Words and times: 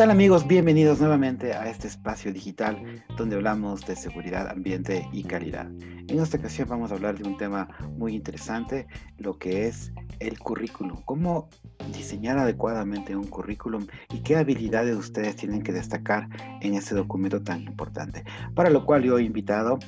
tal 0.00 0.10
amigos? 0.10 0.46
Bienvenidos 0.46 0.98
nuevamente 0.98 1.52
a 1.52 1.68
este 1.68 1.86
espacio 1.86 2.32
digital 2.32 3.04
donde 3.18 3.36
hablamos 3.36 3.84
de 3.84 3.94
seguridad, 3.94 4.48
ambiente 4.48 5.06
y 5.12 5.24
calidad. 5.24 5.66
En 6.08 6.18
esta 6.18 6.38
ocasión 6.38 6.70
vamos 6.70 6.90
a 6.90 6.94
hablar 6.94 7.18
de 7.18 7.28
un 7.28 7.36
tema 7.36 7.68
muy 7.98 8.14
interesante, 8.14 8.86
lo 9.18 9.38
que 9.38 9.66
es 9.66 9.92
el 10.18 10.38
currículum. 10.38 11.02
Cómo 11.04 11.50
diseñar 11.92 12.38
adecuadamente 12.38 13.14
un 13.14 13.26
currículum 13.26 13.86
y 14.10 14.20
qué 14.20 14.36
habilidades 14.36 14.96
ustedes 14.96 15.36
tienen 15.36 15.60
que 15.60 15.74
destacar 15.74 16.30
en 16.62 16.76
este 16.76 16.94
documento 16.94 17.42
tan 17.42 17.60
importante. 17.60 18.24
Para 18.54 18.70
lo 18.70 18.86
cual 18.86 19.02
yo 19.02 19.18
he 19.18 19.22
invitado 19.22 19.78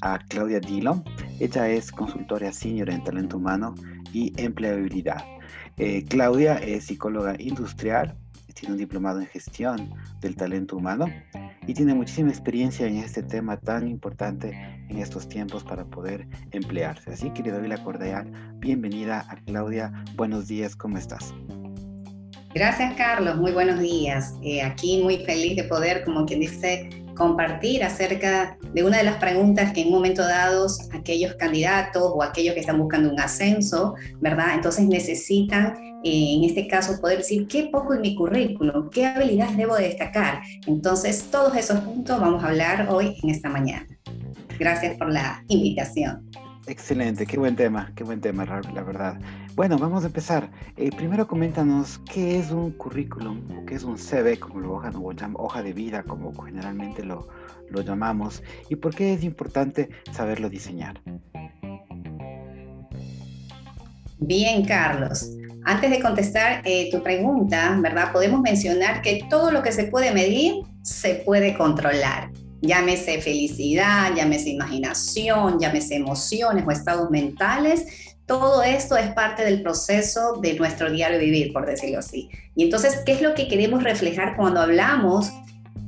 a 0.00 0.18
Claudia 0.18 0.60
Dillon. 0.60 1.04
Ella 1.40 1.68
es 1.68 1.92
consultora 1.92 2.54
senior 2.54 2.88
en 2.88 3.04
talento 3.04 3.36
humano 3.36 3.74
y 4.14 4.32
empleabilidad. 4.42 5.22
Eh, 5.76 6.06
Claudia 6.08 6.54
es 6.54 6.86
psicóloga 6.86 7.36
industrial 7.38 8.16
tiene 8.58 8.72
un 8.72 8.78
diplomado 8.78 9.20
en 9.20 9.26
gestión 9.26 9.90
del 10.20 10.34
talento 10.34 10.76
humano 10.76 11.06
y 11.66 11.74
tiene 11.74 11.94
muchísima 11.94 12.30
experiencia 12.30 12.86
en 12.86 12.96
este 12.96 13.22
tema 13.22 13.56
tan 13.56 13.86
importante 13.86 14.50
en 14.88 14.98
estos 14.98 15.28
tiempos 15.28 15.62
para 15.62 15.84
poder 15.84 16.26
emplearse. 16.50 17.12
Así 17.12 17.30
que 17.30 17.42
le 17.42 17.52
doy 17.52 17.68
la 17.68 17.82
cordial 17.82 18.30
bienvenida 18.56 19.26
a 19.28 19.36
Claudia. 19.44 19.92
Buenos 20.16 20.48
días, 20.48 20.74
¿cómo 20.74 20.98
estás? 20.98 21.32
Gracias, 22.54 22.94
Carlos. 22.96 23.36
Muy 23.36 23.52
buenos 23.52 23.78
días. 23.78 24.34
Eh, 24.42 24.62
aquí 24.62 25.02
muy 25.02 25.18
feliz 25.18 25.56
de 25.56 25.64
poder, 25.64 26.04
como 26.04 26.24
quien 26.26 26.40
dice, 26.40 26.88
compartir 27.18 27.82
acerca 27.82 28.56
de 28.72 28.84
una 28.84 28.98
de 28.98 29.02
las 29.02 29.16
preguntas 29.16 29.72
que 29.72 29.82
en 29.82 29.88
un 29.88 29.94
momento 29.94 30.22
dado 30.22 30.66
aquellos 30.92 31.34
candidatos 31.34 32.02
o 32.14 32.22
aquellos 32.22 32.54
que 32.54 32.60
están 32.60 32.78
buscando 32.78 33.10
un 33.10 33.20
ascenso, 33.20 33.94
¿verdad? 34.20 34.54
Entonces 34.54 34.86
necesitan, 34.86 35.74
eh, 36.04 36.34
en 36.36 36.44
este 36.44 36.68
caso, 36.68 36.98
poder 37.00 37.18
decir 37.18 37.46
qué 37.48 37.68
poco 37.70 37.94
en 37.94 38.00
mi 38.00 38.14
currículum, 38.14 38.88
qué 38.90 39.06
habilidades 39.06 39.56
debo 39.56 39.74
destacar. 39.74 40.40
Entonces, 40.66 41.24
todos 41.30 41.56
esos 41.56 41.80
puntos 41.80 42.20
vamos 42.20 42.42
a 42.44 42.48
hablar 42.48 42.86
hoy 42.90 43.16
en 43.22 43.30
esta 43.30 43.48
mañana. 43.48 43.86
Gracias 44.58 44.96
por 44.96 45.12
la 45.12 45.44
invitación. 45.48 46.30
Excelente, 46.68 47.24
qué 47.24 47.38
buen 47.38 47.56
tema, 47.56 47.90
qué 47.96 48.04
buen 48.04 48.20
tema, 48.20 48.44
la 48.44 48.82
verdad. 48.82 49.18
Bueno, 49.54 49.78
vamos 49.78 50.04
a 50.04 50.08
empezar. 50.08 50.50
Eh, 50.76 50.90
primero 50.94 51.26
coméntanos 51.26 51.98
qué 52.12 52.38
es 52.38 52.50
un 52.50 52.72
currículum, 52.72 53.40
o 53.56 53.64
qué 53.64 53.74
es 53.74 53.84
un 53.84 53.96
CV, 53.96 54.38
como 54.38 54.60
lo 54.60 54.74
hoja, 54.74 54.92
hoja 55.32 55.62
de 55.62 55.72
vida, 55.72 56.02
como 56.02 56.30
generalmente 56.42 57.02
lo, 57.02 57.26
lo 57.70 57.80
llamamos, 57.80 58.42
y 58.68 58.76
por 58.76 58.94
qué 58.94 59.14
es 59.14 59.24
importante 59.24 59.88
saberlo 60.12 60.50
diseñar. 60.50 61.00
Bien, 64.18 64.62
Carlos. 64.66 65.30
Antes 65.64 65.90
de 65.90 66.02
contestar 66.02 66.60
eh, 66.66 66.90
tu 66.90 67.02
pregunta, 67.02 67.78
¿verdad? 67.80 68.12
Podemos 68.12 68.42
mencionar 68.42 69.00
que 69.00 69.24
todo 69.30 69.50
lo 69.52 69.62
que 69.62 69.72
se 69.72 69.84
puede 69.84 70.12
medir 70.12 70.64
se 70.82 71.22
puede 71.24 71.56
controlar 71.56 72.30
llámese 72.60 73.20
felicidad, 73.20 74.14
llámese 74.14 74.50
imaginación, 74.50 75.58
llámese 75.58 75.96
emociones 75.96 76.64
o 76.66 76.70
estados 76.70 77.10
mentales, 77.10 77.86
todo 78.28 78.62
esto 78.62 78.96
es 78.98 79.08
parte 79.12 79.42
del 79.42 79.62
proceso 79.62 80.38
de 80.42 80.52
nuestro 80.54 80.90
diario 80.90 81.18
vivir, 81.18 81.50
por 81.50 81.64
decirlo 81.64 82.00
así. 82.00 82.28
Y 82.54 82.64
entonces, 82.64 83.00
¿qué 83.06 83.12
es 83.12 83.22
lo 83.22 83.34
que 83.34 83.48
queremos 83.48 83.82
reflejar 83.82 84.36
cuando 84.36 84.60
hablamos, 84.60 85.32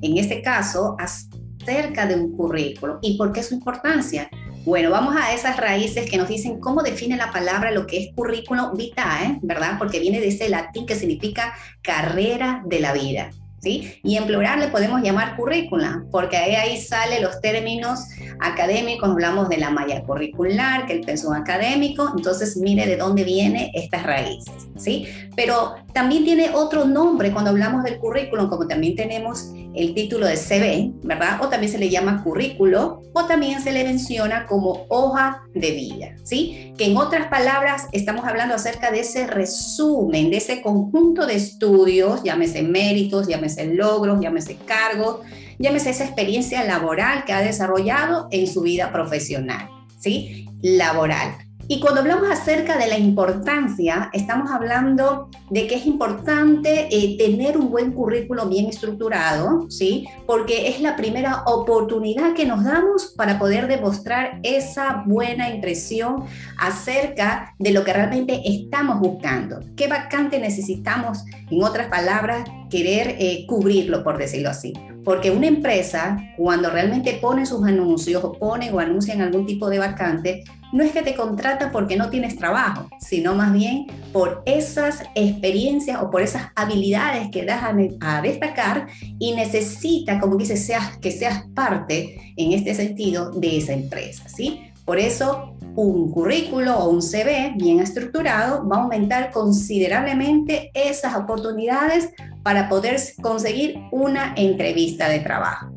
en 0.01 0.17
este 0.17 0.41
caso, 0.41 0.97
acerca 0.99 2.07
de 2.07 2.15
un 2.15 2.35
currículo? 2.35 2.99
¿Y 3.03 3.19
por 3.19 3.35
qué 3.35 3.43
su 3.43 3.53
importancia? 3.53 4.31
Bueno, 4.65 4.91
vamos 4.91 5.17
a 5.17 5.35
esas 5.35 5.59
raíces 5.59 6.11
que 6.11 6.17
nos 6.17 6.29
dicen 6.29 6.61
cómo 6.61 6.83
define 6.83 7.19
la 7.19 7.31
palabra 7.31 7.73
lo 7.73 7.87
que 7.87 7.99
es 7.99 8.15
currículo 8.15 8.73
vitae, 8.75 9.39
¿verdad? 9.43 9.77
Porque 9.79 10.01
viene 10.01 10.21
de 10.21 10.29
ese 10.29 10.49
latín 10.49 10.87
que 10.87 10.97
significa 10.97 11.53
carrera 11.83 12.63
de 12.65 12.81
la 12.81 12.95
vida. 12.95 13.31
Y 13.63 14.17
en 14.17 14.27
plural 14.27 14.61
le 14.61 14.69
podemos 14.69 15.03
llamar 15.03 15.37
currícula, 15.37 16.05
porque 16.11 16.37
ahí, 16.37 16.55
ahí 16.55 16.81
salen 16.81 17.23
los 17.23 17.41
términos 17.41 18.01
académicos, 18.41 19.11
hablamos 19.11 19.49
de 19.49 19.59
la 19.59 19.71
malla 19.71 20.03
curricular, 20.03 20.87
que 20.87 20.95
el 20.95 21.01
pensum 21.03 21.35
académico, 21.35 22.13
entonces 22.17 22.57
mire 22.57 22.87
de 22.87 22.97
dónde 22.97 23.25
viene 23.25 23.71
estas 23.75 24.03
raíces, 24.03 24.69
¿sí? 24.77 25.07
Pero 25.37 25.75
también 25.93 26.25
tiene 26.25 26.51
otro 26.55 26.85
nombre 26.87 27.33
cuando 27.33 27.51
hablamos 27.51 27.85
del 27.85 27.99
currículum, 27.99 28.49
como 28.49 28.67
también 28.67 28.97
tenemos 28.97 29.53
el 29.75 29.95
título 29.95 30.27
de 30.27 30.37
CV, 30.37 30.93
¿verdad? 31.03 31.41
O 31.43 31.49
también 31.49 31.73
se 31.73 31.79
le 31.79 31.91
llama 31.91 32.23
currículo, 32.23 33.03
o 33.13 33.25
también 33.27 33.61
se 33.61 33.73
le 33.73 33.85
menciona 33.85 34.47
como 34.47 34.87
hoja 34.89 35.43
de 35.55 35.71
vida, 35.73 36.17
¿sí? 36.25 36.73
Que 36.77 36.87
en 36.87 36.97
otras 36.97 37.29
palabras 37.29 37.87
estamos 37.93 38.25
hablando 38.25 38.55
acerca 38.55 38.91
de 38.91 39.01
ese 39.01 39.27
resumen, 39.27 40.31
de 40.31 40.39
ese 40.39 40.63
conjunto 40.63 41.27
de 41.27 41.35
estudios, 41.35 42.23
llámese 42.23 42.63
méritos, 42.63 43.27
llámese 43.27 43.67
logros, 43.67 44.21
llámese 44.21 44.57
cargos, 44.57 45.21
llámese 45.59 45.91
esa 45.91 46.05
experiencia 46.05 46.65
laboral 46.65 47.25
que 47.25 47.33
ha 47.33 47.41
desarrollado 47.41 48.29
en 48.31 48.47
su 48.47 48.63
vida 48.63 48.93
profesional, 48.93 49.69
¿sí? 49.99 50.47
Laboral. 50.63 51.50
Y 51.73 51.79
cuando 51.79 52.01
hablamos 52.01 52.29
acerca 52.29 52.77
de 52.77 52.89
la 52.89 52.99
importancia, 52.99 54.11
estamos 54.13 54.51
hablando 54.51 55.29
de 55.51 55.69
que 55.69 55.77
es 55.77 55.87
importante 55.87 56.89
eh, 56.91 57.17
tener 57.17 57.57
un 57.57 57.71
buen 57.71 57.93
currículo 57.93 58.49
bien 58.49 58.67
estructurado, 58.67 59.71
¿sí? 59.71 60.09
Porque 60.27 60.67
es 60.67 60.81
la 60.81 60.97
primera 60.97 61.45
oportunidad 61.47 62.35
que 62.35 62.45
nos 62.45 62.65
damos 62.65 63.15
para 63.17 63.39
poder 63.39 63.69
demostrar 63.69 64.41
esa 64.43 65.05
buena 65.07 65.49
impresión 65.49 66.25
acerca 66.59 67.55
de 67.61 67.71
lo 67.71 67.85
que 67.85 67.93
realmente 67.93 68.43
estamos 68.45 68.99
buscando. 68.99 69.61
¿Qué 69.77 69.87
vacante 69.87 70.41
necesitamos, 70.41 71.25
en 71.53 71.63
otras 71.63 71.87
palabras, 71.87 72.51
querer 72.69 73.15
eh, 73.21 73.45
cubrirlo, 73.47 74.03
por 74.03 74.19
decirlo 74.19 74.51
así? 74.51 74.73
Porque 75.05 75.31
una 75.31 75.47
empresa, 75.47 76.19
cuando 76.37 76.69
realmente 76.69 77.17
pone 77.23 77.47
sus 77.47 77.65
anuncios 77.65 78.25
o 78.25 78.33
pone 78.33 78.73
o 78.73 78.81
anuncian 78.81 79.21
algún 79.21 79.47
tipo 79.47 79.71
de 79.71 79.79
vacante, 79.79 80.43
no 80.73 80.85
es 80.85 80.93
que 80.93 81.03
te 81.03 81.15
contrata 81.15 81.73
porque 81.73 81.97
no 81.97 82.11
tienes 82.11 82.37
trabajo, 82.37 82.89
sino 83.01 83.35
más 83.35 83.53
bien 83.53 83.87
por 84.13 84.43
esas 84.47 85.03
experiencias 85.15 86.03
o 86.03 86.11
por 86.11 86.23
esas 86.23 86.49
habilidades 86.55 87.29
que 87.31 87.45
das 87.45 87.63
a, 88.01 88.21
destacar 88.23 88.87
y 89.19 89.35
necesita, 89.35 90.21
como 90.21 90.37
dice, 90.37 90.57
seas, 90.57 90.99
que 90.99 91.11
seas 91.11 91.45
parte 91.55 92.35
en 92.37 92.53
este 92.53 92.75
sentido 92.75 93.31
de 93.31 93.59
esa 93.59 93.73
empresa, 93.73 94.29
¿sí? 94.29 94.63
Por 94.85 94.99
eso 94.99 95.55
un 95.77 96.11
currículo 96.11 96.77
o 96.79 96.91
un 96.91 97.01
CV 97.01 97.55
bien 97.57 97.81
estructurado 97.81 98.67
va 98.69 98.79
a 98.79 98.83
aumentar 98.83 99.31
considerablemente 99.31 100.71
esas 100.75 101.15
oportunidades 101.17 102.11
para 102.43 102.69
poder 102.69 103.01
conseguir 103.23 103.79
una 103.93 104.35
entrevista 104.37 105.09
de 105.09 105.21
trabajo. 105.21 105.73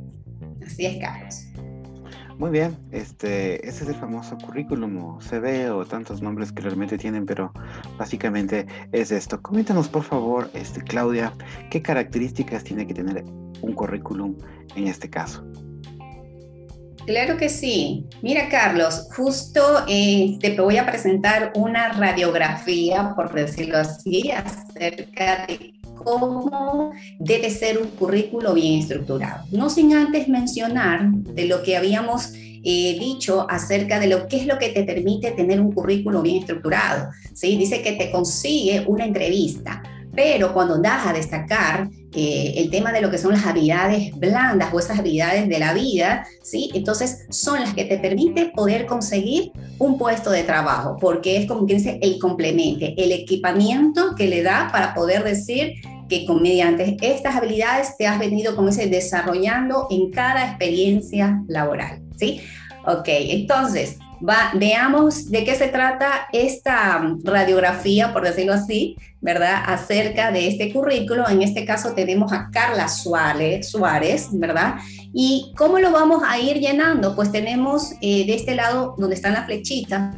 Así 0.65 0.85
es, 0.85 0.97
Carlos. 0.97 1.42
Muy 2.43 2.51
bien, 2.51 2.77
este, 2.91 3.65
ese 3.65 3.85
es 3.85 3.89
el 3.91 3.95
famoso 3.95 4.37
currículum 4.37 4.97
o 4.97 5.21
CV 5.21 5.69
o 5.69 5.85
tantos 5.85 6.21
nombres 6.21 6.51
que 6.51 6.61
realmente 6.61 6.97
tienen, 6.97 7.25
pero 7.25 7.53
básicamente 7.97 8.67
es 8.91 9.11
esto. 9.11 9.41
Coméntanos 9.41 9.87
por 9.87 10.03
favor, 10.03 10.49
este, 10.53 10.81
Claudia, 10.81 11.31
qué 11.71 11.81
características 11.81 12.65
tiene 12.65 12.85
que 12.85 12.95
tener 12.95 13.23
un 13.61 13.71
currículum 13.71 14.35
en 14.75 14.89
este 14.89 15.09
caso. 15.09 15.41
Claro 17.05 17.37
que 17.37 17.47
sí. 17.47 18.09
Mira, 18.21 18.49
Carlos, 18.49 19.07
justo 19.15 19.85
eh, 19.87 20.37
te 20.41 20.59
voy 20.59 20.75
a 20.75 20.85
presentar 20.85 21.53
una 21.55 21.93
radiografía, 21.93 23.13
por 23.15 23.33
decirlo 23.33 23.77
así, 23.77 24.31
acerca 24.31 25.45
de 25.47 25.72
cómo 26.03 26.91
debe 27.19 27.49
ser 27.49 27.77
un 27.77 27.89
currículo 27.89 28.53
bien 28.53 28.79
estructurado. 28.79 29.45
No 29.51 29.69
sin 29.69 29.93
antes 29.93 30.27
mencionar 30.27 31.09
de 31.11 31.45
lo 31.45 31.63
que 31.63 31.77
habíamos 31.77 32.33
eh, 32.65 32.97
dicho 32.97 33.45
acerca 33.49 33.99
de 33.99 34.07
lo 34.07 34.27
que 34.29 34.37
es 34.37 34.45
lo 34.45 34.57
que 34.57 34.69
te 34.69 34.83
permite 34.83 35.31
tener 35.31 35.59
un 35.59 35.73
currículo 35.73 36.21
bien 36.21 36.37
estructurado. 36.37 37.09
¿sí? 37.33 37.57
Dice 37.57 37.81
que 37.81 37.93
te 37.93 38.09
consigue 38.09 38.85
una 38.87 39.05
entrevista, 39.05 39.83
pero 40.15 40.53
cuando 40.53 40.77
das 40.77 41.05
a 41.05 41.11
destacar 41.11 41.89
eh, 42.13 42.53
el 42.57 42.69
tema 42.69 42.93
de 42.93 43.01
lo 43.01 43.11
que 43.11 43.17
son 43.17 43.33
las 43.33 43.45
habilidades 43.45 44.15
blandas 44.17 44.73
o 44.73 44.79
esas 44.79 44.99
habilidades 44.99 45.49
de 45.49 45.59
la 45.59 45.73
vida, 45.73 46.25
¿sí? 46.41 46.69
entonces 46.73 47.25
son 47.31 47.59
las 47.59 47.73
que 47.73 47.83
te 47.83 47.97
permiten 47.97 48.51
poder 48.51 48.85
conseguir 48.85 49.51
un 49.77 49.97
puesto 49.97 50.29
de 50.29 50.43
trabajo, 50.43 50.95
porque 51.01 51.35
es 51.35 51.47
como 51.47 51.65
que 51.65 51.73
dice 51.75 51.99
el 52.01 52.17
complemento, 52.17 52.85
el 52.95 53.11
equipamiento 53.11 54.15
que 54.15 54.27
le 54.27 54.41
da 54.41 54.69
para 54.71 54.93
poder 54.93 55.25
decir 55.25 55.73
que 56.13 56.25
con 56.25 56.45
estas 56.45 57.35
habilidades 57.35 57.97
te 57.97 58.05
has 58.05 58.19
venido 58.19 58.55
como 58.55 58.69
ese 58.69 58.85
desarrollando 58.87 59.87
en 59.89 60.11
cada 60.11 60.45
experiencia 60.47 61.41
laboral, 61.47 62.03
¿sí? 62.17 62.39
Ok, 62.85 63.07
entonces, 63.07 63.97
va, 64.21 64.51
veamos 64.53 65.31
de 65.31 65.43
qué 65.43 65.55
se 65.55 65.69
trata 65.69 66.27
esta 66.31 67.01
radiografía, 67.23 68.13
por 68.13 68.23
decirlo 68.23 68.53
así, 68.53 68.95
¿verdad? 69.21 69.63
Acerca 69.65 70.31
de 70.31 70.49
este 70.49 70.71
currículo. 70.71 71.27
En 71.27 71.41
este 71.41 71.65
caso 71.65 71.93
tenemos 71.93 72.31
a 72.31 72.49
Carla 72.51 72.87
Suárez, 72.87 73.69
Suárez 73.69 74.27
¿verdad? 74.33 74.75
¿Y 75.13 75.51
cómo 75.57 75.79
lo 75.79 75.91
vamos 75.91 76.21
a 76.27 76.37
ir 76.37 76.59
llenando? 76.59 77.15
Pues 77.15 77.31
tenemos 77.31 77.93
eh, 78.01 78.27
de 78.27 78.35
este 78.35 78.53
lado 78.53 78.93
donde 78.99 79.15
están 79.15 79.33
las 79.33 79.45
flechitas, 79.45 80.15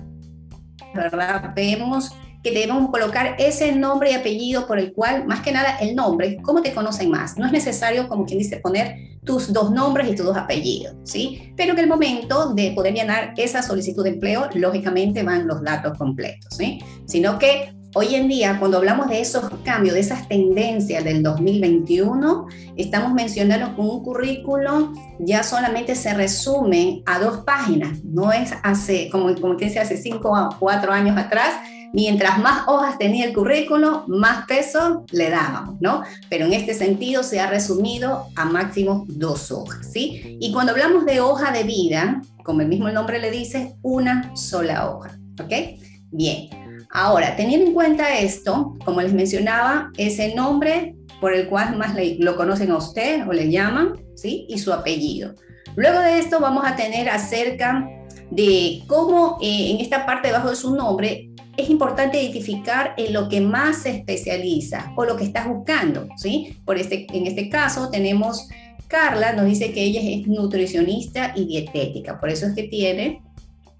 ¿verdad? 0.93 1.53
Vemos 1.55 2.11
que 2.45 2.51
debemos 2.51 2.91
colocar 2.91 3.35
ese 3.39 3.71
nombre 3.71 4.11
y 4.11 4.13
apellido 4.13 4.67
por 4.67 4.77
el 4.77 4.93
cual, 4.93 5.25
más 5.25 5.41
que 5.41 5.51
nada, 5.51 5.77
el 5.79 5.95
nombre, 5.95 6.37
cómo 6.43 6.61
te 6.61 6.73
conocen 6.75 7.09
más. 7.09 7.39
No 7.39 7.47
es 7.47 7.51
necesario, 7.51 8.07
como 8.07 8.23
quien 8.23 8.37
dice, 8.37 8.57
poner 8.57 9.17
tus 9.23 9.51
dos 9.51 9.71
nombres 9.71 10.07
y 10.11 10.15
tus 10.15 10.27
dos 10.27 10.37
apellidos, 10.37 10.93
¿sí? 11.05 11.51
Pero 11.57 11.73
en 11.73 11.79
el 11.79 11.87
momento 11.87 12.53
de 12.53 12.69
poder 12.73 12.93
llenar 12.93 13.33
esa 13.35 13.63
solicitud 13.63 14.03
de 14.03 14.11
empleo, 14.11 14.47
lógicamente 14.53 15.23
van 15.23 15.47
los 15.47 15.63
datos 15.63 15.97
completos, 15.97 16.55
¿sí? 16.55 16.77
Sino 17.07 17.39
que 17.39 17.73
Hoy 17.97 18.13
en 18.13 18.27
día, 18.27 18.57
cuando 18.59 18.75
hablamos 18.75 19.07
de 19.07 19.21
esos 19.21 19.45
cambios, 19.63 19.93
de 19.93 20.01
esas 20.01 20.27
tendencias 20.27 21.01
del 21.05 21.23
2021, 21.23 22.45
estamos 22.75 23.13
mencionando 23.13 23.73
que 23.73 23.79
un 23.79 24.03
currículo 24.03 24.91
ya 25.17 25.43
solamente 25.43 25.95
se 25.95 26.13
resume 26.13 27.03
a 27.05 27.19
dos 27.19 27.45
páginas, 27.45 28.03
no 28.03 28.33
es 28.33 28.51
hace, 28.63 29.09
como, 29.09 29.33
como 29.35 29.55
que 29.55 29.67
dice, 29.67 29.79
hace 29.79 29.95
cinco 29.95 30.29
o 30.29 30.59
cuatro 30.59 30.91
años 30.91 31.17
atrás, 31.17 31.53
mientras 31.95 32.39
más 32.39 32.67
hojas 32.67 32.97
tenía 32.97 33.25
el 33.25 33.33
currículo, 33.33 34.03
más 34.07 34.45
peso 34.47 35.05
le 35.11 35.29
dábamos, 35.29 35.79
¿no? 35.79 36.03
Pero 36.29 36.45
en 36.45 36.51
este 36.51 36.73
sentido 36.73 37.23
se 37.23 37.39
ha 37.39 37.49
resumido 37.49 38.27
a 38.35 38.43
máximo 38.43 39.05
dos 39.07 39.49
hojas, 39.49 39.93
¿sí? 39.93 40.37
Y 40.41 40.51
cuando 40.51 40.73
hablamos 40.73 41.05
de 41.05 41.21
hoja 41.21 41.53
de 41.53 41.63
vida, 41.63 42.21
como 42.43 42.61
el 42.61 42.67
mismo 42.67 42.89
nombre 42.89 43.19
le 43.19 43.31
dice, 43.31 43.77
una 43.81 44.35
sola 44.35 44.89
hoja, 44.89 45.17
¿ok? 45.41 45.79
Bien. 46.11 46.49
Ahora, 46.91 47.37
teniendo 47.37 47.65
en 47.65 47.73
cuenta 47.73 48.19
esto, 48.19 48.75
como 48.83 49.01
les 49.01 49.13
mencionaba, 49.13 49.91
ese 49.97 50.35
nombre 50.35 50.97
por 51.21 51.33
el 51.33 51.47
cual 51.47 51.77
más 51.77 51.95
lo 52.19 52.35
conocen 52.35 52.71
a 52.71 52.77
usted 52.77 53.25
o 53.25 53.31
le 53.31 53.49
llaman, 53.49 53.93
¿sí? 54.15 54.45
Y 54.49 54.59
su 54.59 54.73
apellido. 54.73 55.33
Luego 55.77 55.99
de 55.99 56.19
esto 56.19 56.41
vamos 56.41 56.65
a 56.65 56.75
tener 56.75 57.09
acerca 57.09 57.87
de 58.31 58.83
cómo 58.87 59.37
eh, 59.41 59.71
en 59.71 59.79
esta 59.79 60.05
parte 60.05 60.27
debajo 60.27 60.49
de 60.49 60.55
su 60.57 60.75
nombre 60.75 61.29
es 61.57 61.69
importante 61.69 62.21
identificar 62.21 62.93
en 62.97 63.13
lo 63.13 63.29
que 63.29 63.41
más 63.41 63.83
se 63.83 63.91
especializa 63.91 64.91
o 64.95 65.05
lo 65.05 65.15
que 65.15 65.23
estás 65.23 65.47
buscando, 65.47 66.07
¿sí? 66.17 66.57
Por 66.65 66.77
este, 66.77 67.07
en 67.13 67.27
este 67.27 67.49
caso 67.49 67.89
tenemos 67.89 68.47
Carla, 68.87 69.33
nos 69.33 69.45
dice 69.45 69.71
que 69.71 69.83
ella 69.83 70.01
es 70.01 70.27
nutricionista 70.27 71.33
y 71.35 71.45
dietética, 71.45 72.19
por 72.19 72.29
eso 72.29 72.47
es 72.47 72.53
que 72.53 72.63
tiene 72.63 73.21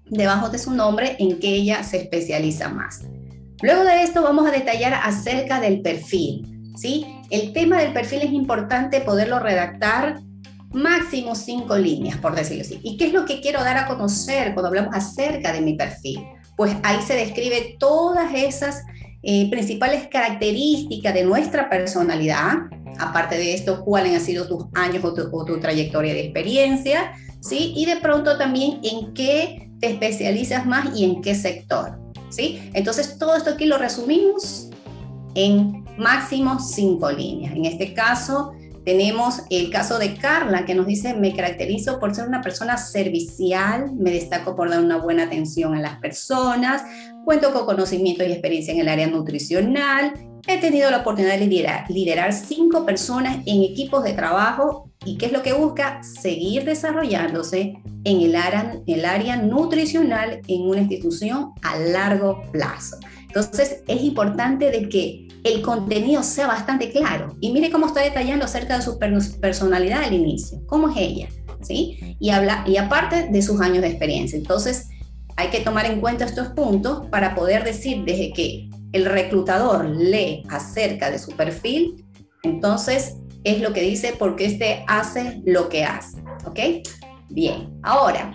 debajo 0.06 0.48
de 0.48 0.58
su 0.58 0.72
nombre 0.72 1.16
en 1.18 1.38
que 1.38 1.48
ella 1.48 1.82
se 1.82 1.98
especializa 1.98 2.68
más. 2.68 3.02
Luego 3.62 3.84
de 3.84 4.02
esto 4.02 4.22
vamos 4.22 4.46
a 4.46 4.52
detallar 4.52 4.94
acerca 4.94 5.60
del 5.60 5.80
perfil, 5.80 6.72
¿sí? 6.76 7.06
El 7.30 7.52
tema 7.52 7.80
del 7.80 7.92
perfil 7.92 8.22
es 8.22 8.32
importante 8.32 9.00
poderlo 9.00 9.38
redactar 9.38 10.20
máximo 10.72 11.34
cinco 11.34 11.76
líneas, 11.76 12.18
por 12.18 12.34
decirlo 12.34 12.62
así. 12.62 12.80
¿Y 12.82 12.96
qué 12.96 13.06
es 13.06 13.12
lo 13.12 13.24
que 13.24 13.40
quiero 13.40 13.64
dar 13.64 13.78
a 13.78 13.86
conocer 13.86 14.52
cuando 14.52 14.68
hablamos 14.68 14.94
acerca 14.94 15.52
de 15.52 15.60
mi 15.60 15.74
perfil? 15.74 16.20
Pues 16.56 16.74
ahí 16.82 17.02
se 17.02 17.14
describe 17.14 17.76
todas 17.78 18.32
esas 18.34 18.82
eh, 19.22 19.50
principales 19.50 20.08
características 20.08 21.14
de 21.14 21.24
nuestra 21.24 21.68
personalidad, 21.68 22.54
aparte 22.98 23.36
de 23.36 23.54
esto, 23.54 23.84
cuáles 23.84 24.14
han 24.14 24.20
sido 24.20 24.48
tus 24.48 24.64
años 24.74 25.04
o 25.04 25.14
tu, 25.14 25.28
o 25.32 25.44
tu 25.44 25.60
trayectoria 25.60 26.14
de 26.14 26.20
experiencia, 26.20 27.12
¿sí? 27.40 27.72
Y 27.76 27.86
de 27.86 27.96
pronto 27.96 28.38
también 28.38 28.80
en 28.82 29.12
qué 29.12 29.70
te 29.80 29.88
especializas 29.88 30.66
más 30.66 30.96
y 30.98 31.04
en 31.04 31.20
qué 31.20 31.34
sector. 31.34 31.98
¿sí? 32.30 32.70
Entonces, 32.74 33.18
todo 33.18 33.36
esto 33.36 33.50
aquí 33.50 33.66
lo 33.66 33.78
resumimos 33.78 34.70
en 35.34 35.84
máximo 35.98 36.58
cinco 36.58 37.10
líneas. 37.10 37.54
En 37.54 37.64
este 37.64 37.94
caso, 37.94 38.52
tenemos 38.86 39.42
el 39.50 39.68
caso 39.70 39.98
de 39.98 40.14
Carla, 40.14 40.64
que 40.64 40.76
nos 40.76 40.86
dice, 40.86 41.12
me 41.12 41.34
caracterizo 41.34 41.98
por 41.98 42.14
ser 42.14 42.28
una 42.28 42.40
persona 42.40 42.76
servicial, 42.78 43.92
me 43.96 44.12
destaco 44.12 44.54
por 44.54 44.70
dar 44.70 44.78
una 44.78 44.98
buena 44.98 45.24
atención 45.24 45.74
a 45.74 45.80
las 45.80 45.98
personas, 45.98 46.84
cuento 47.24 47.52
con 47.52 47.66
conocimiento 47.66 48.22
y 48.22 48.30
experiencia 48.30 48.72
en 48.72 48.78
el 48.78 48.88
área 48.88 49.08
nutricional, 49.08 50.12
he 50.46 50.58
tenido 50.58 50.88
la 50.92 50.98
oportunidad 50.98 51.36
de 51.36 51.48
liderar, 51.48 51.90
liderar 51.90 52.32
cinco 52.32 52.86
personas 52.86 53.38
en 53.44 53.64
equipos 53.64 54.04
de 54.04 54.12
trabajo 54.12 54.88
y 55.04 55.18
qué 55.18 55.26
es 55.26 55.32
lo 55.32 55.42
que 55.42 55.52
busca, 55.52 56.00
seguir 56.04 56.64
desarrollándose 56.64 57.74
en 58.04 58.20
el 58.20 58.36
área, 58.36 58.80
el 58.86 59.04
área 59.04 59.36
nutricional 59.36 60.42
en 60.46 60.62
una 60.62 60.82
institución 60.82 61.50
a 61.62 61.76
largo 61.76 62.40
plazo. 62.52 62.98
Entonces 63.22 63.82
es 63.88 64.02
importante 64.02 64.70
de 64.70 64.88
que 64.88 65.25
el 65.44 65.62
contenido 65.62 66.22
sea 66.22 66.46
bastante 66.46 66.90
claro. 66.90 67.36
Y 67.40 67.52
mire 67.52 67.70
cómo 67.70 67.86
está 67.86 68.00
detallando 68.00 68.44
acerca 68.44 68.76
de 68.76 68.82
su 68.82 68.98
personalidad 69.40 70.04
al 70.04 70.14
inicio, 70.14 70.60
cómo 70.66 70.88
es 70.88 70.96
ella, 70.96 71.28
¿sí? 71.62 72.16
Y, 72.18 72.30
habla, 72.30 72.64
y 72.66 72.76
aparte 72.76 73.28
de 73.30 73.42
sus 73.42 73.60
años 73.60 73.82
de 73.82 73.88
experiencia. 73.88 74.38
Entonces 74.38 74.88
hay 75.36 75.48
que 75.48 75.60
tomar 75.60 75.86
en 75.86 76.00
cuenta 76.00 76.24
estos 76.24 76.48
puntos 76.48 77.06
para 77.10 77.34
poder 77.34 77.64
decir 77.64 78.04
desde 78.04 78.32
que 78.32 78.68
el 78.92 79.04
reclutador 79.04 79.86
lee 79.86 80.42
acerca 80.48 81.10
de 81.10 81.18
su 81.18 81.32
perfil, 81.32 82.06
entonces 82.42 83.16
es 83.44 83.60
lo 83.60 83.72
que 83.72 83.82
dice 83.82 84.14
porque 84.18 84.46
este 84.46 84.84
hace 84.88 85.42
lo 85.44 85.68
que 85.68 85.84
hace, 85.84 86.18
¿ok? 86.46 86.86
Bien, 87.28 87.78
ahora, 87.82 88.32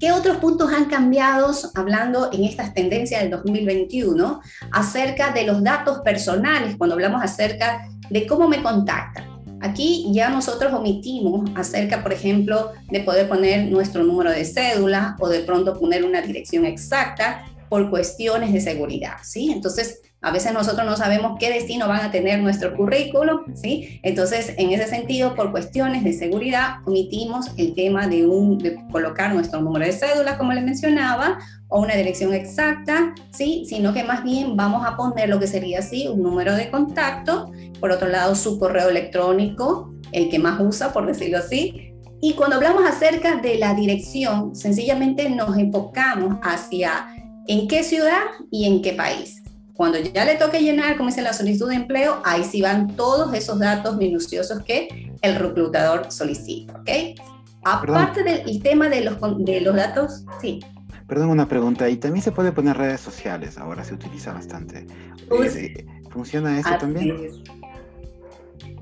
¿qué 0.00 0.12
otros 0.12 0.38
puntos 0.38 0.72
han 0.72 0.86
cambiado 0.86 1.52
hablando 1.74 2.30
en 2.32 2.44
estas 2.44 2.72
tendencias 2.72 3.20
del 3.20 3.30
2021 3.30 4.40
acerca 4.72 5.30
de 5.30 5.44
los 5.44 5.62
datos 5.62 6.00
personales 6.00 6.76
cuando 6.78 6.94
hablamos 6.94 7.22
acerca 7.22 7.86
de 8.08 8.26
cómo 8.26 8.48
me 8.48 8.62
contactan? 8.62 9.28
Aquí 9.60 10.06
ya 10.10 10.30
nosotros 10.30 10.72
omitimos 10.72 11.50
acerca, 11.54 12.02
por 12.02 12.14
ejemplo, 12.14 12.72
de 12.90 13.00
poder 13.00 13.28
poner 13.28 13.70
nuestro 13.70 14.02
número 14.02 14.30
de 14.30 14.46
cédula 14.46 15.16
o 15.20 15.28
de 15.28 15.40
pronto 15.40 15.78
poner 15.78 16.02
una 16.02 16.22
dirección 16.22 16.64
exacta 16.64 17.44
por 17.68 17.90
cuestiones 17.90 18.54
de 18.54 18.60
seguridad, 18.62 19.18
¿sí? 19.22 19.52
Entonces, 19.52 20.00
a 20.22 20.30
veces 20.30 20.52
nosotros 20.52 20.86
no 20.86 20.96
sabemos 20.96 21.36
qué 21.38 21.50
destino 21.50 21.88
van 21.88 22.02
a 22.02 22.10
tener 22.10 22.40
nuestro 22.40 22.76
currículo, 22.76 23.44
¿sí? 23.54 24.00
Entonces, 24.02 24.54
en 24.58 24.70
ese 24.70 24.86
sentido, 24.86 25.34
por 25.34 25.50
cuestiones 25.50 26.04
de 26.04 26.12
seguridad, 26.12 26.76
omitimos 26.86 27.52
el 27.56 27.74
tema 27.74 28.06
de, 28.06 28.26
un, 28.26 28.58
de 28.58 28.78
colocar 28.90 29.34
nuestro 29.34 29.60
número 29.62 29.86
de 29.86 29.92
cédula, 29.92 30.36
como 30.36 30.52
le 30.52 30.60
mencionaba, 30.60 31.38
o 31.68 31.80
una 31.80 31.94
dirección 31.94 32.34
exacta, 32.34 33.14
¿sí? 33.32 33.64
Sino 33.66 33.94
que 33.94 34.04
más 34.04 34.22
bien 34.22 34.56
vamos 34.56 34.86
a 34.86 34.96
poner 34.96 35.28
lo 35.28 35.40
que 35.40 35.46
sería 35.46 35.78
así, 35.78 36.06
un 36.08 36.22
número 36.22 36.54
de 36.54 36.70
contacto, 36.70 37.50
por 37.80 37.90
otro 37.90 38.08
lado, 38.08 38.34
su 38.34 38.58
correo 38.58 38.90
electrónico, 38.90 39.94
el 40.12 40.28
que 40.28 40.38
más 40.38 40.60
usa, 40.60 40.92
por 40.92 41.06
decirlo 41.06 41.38
así, 41.38 41.90
y 42.22 42.34
cuando 42.34 42.56
hablamos 42.56 42.84
acerca 42.84 43.36
de 43.36 43.56
la 43.56 43.72
dirección, 43.72 44.54
sencillamente 44.54 45.30
nos 45.30 45.56
enfocamos 45.56 46.36
hacia 46.42 47.06
en 47.46 47.66
qué 47.66 47.82
ciudad 47.82 48.20
y 48.50 48.66
en 48.66 48.82
qué 48.82 48.92
país. 48.92 49.39
Cuando 49.80 49.98
ya 49.98 50.26
le 50.26 50.34
toque 50.34 50.60
llenar, 50.60 50.98
como 50.98 51.08
dice 51.08 51.22
la 51.22 51.32
solicitud 51.32 51.70
de 51.70 51.76
empleo, 51.76 52.20
ahí 52.22 52.44
sí 52.44 52.60
van 52.60 52.96
todos 52.96 53.32
esos 53.32 53.58
datos 53.58 53.96
minuciosos 53.96 54.62
que 54.62 55.10
el 55.22 55.36
reclutador 55.36 56.12
solicita, 56.12 56.74
¿ok? 56.80 57.18
Aparte 57.64 58.22
del 58.22 58.62
tema 58.62 58.90
de 58.90 59.00
los, 59.00 59.16
de 59.38 59.62
los 59.62 59.74
datos, 59.74 60.26
sí. 60.38 60.60
Perdón, 61.08 61.30
una 61.30 61.48
pregunta. 61.48 61.88
¿Y 61.88 61.96
también 61.96 62.22
se 62.22 62.30
puede 62.30 62.52
poner 62.52 62.76
redes 62.76 63.00
sociales? 63.00 63.56
Ahora 63.56 63.82
se 63.82 63.94
utiliza 63.94 64.34
bastante. 64.34 64.86
Eh, 65.30 65.86
¿Funciona 66.10 66.60
eso 66.60 66.76
también? 66.78 67.16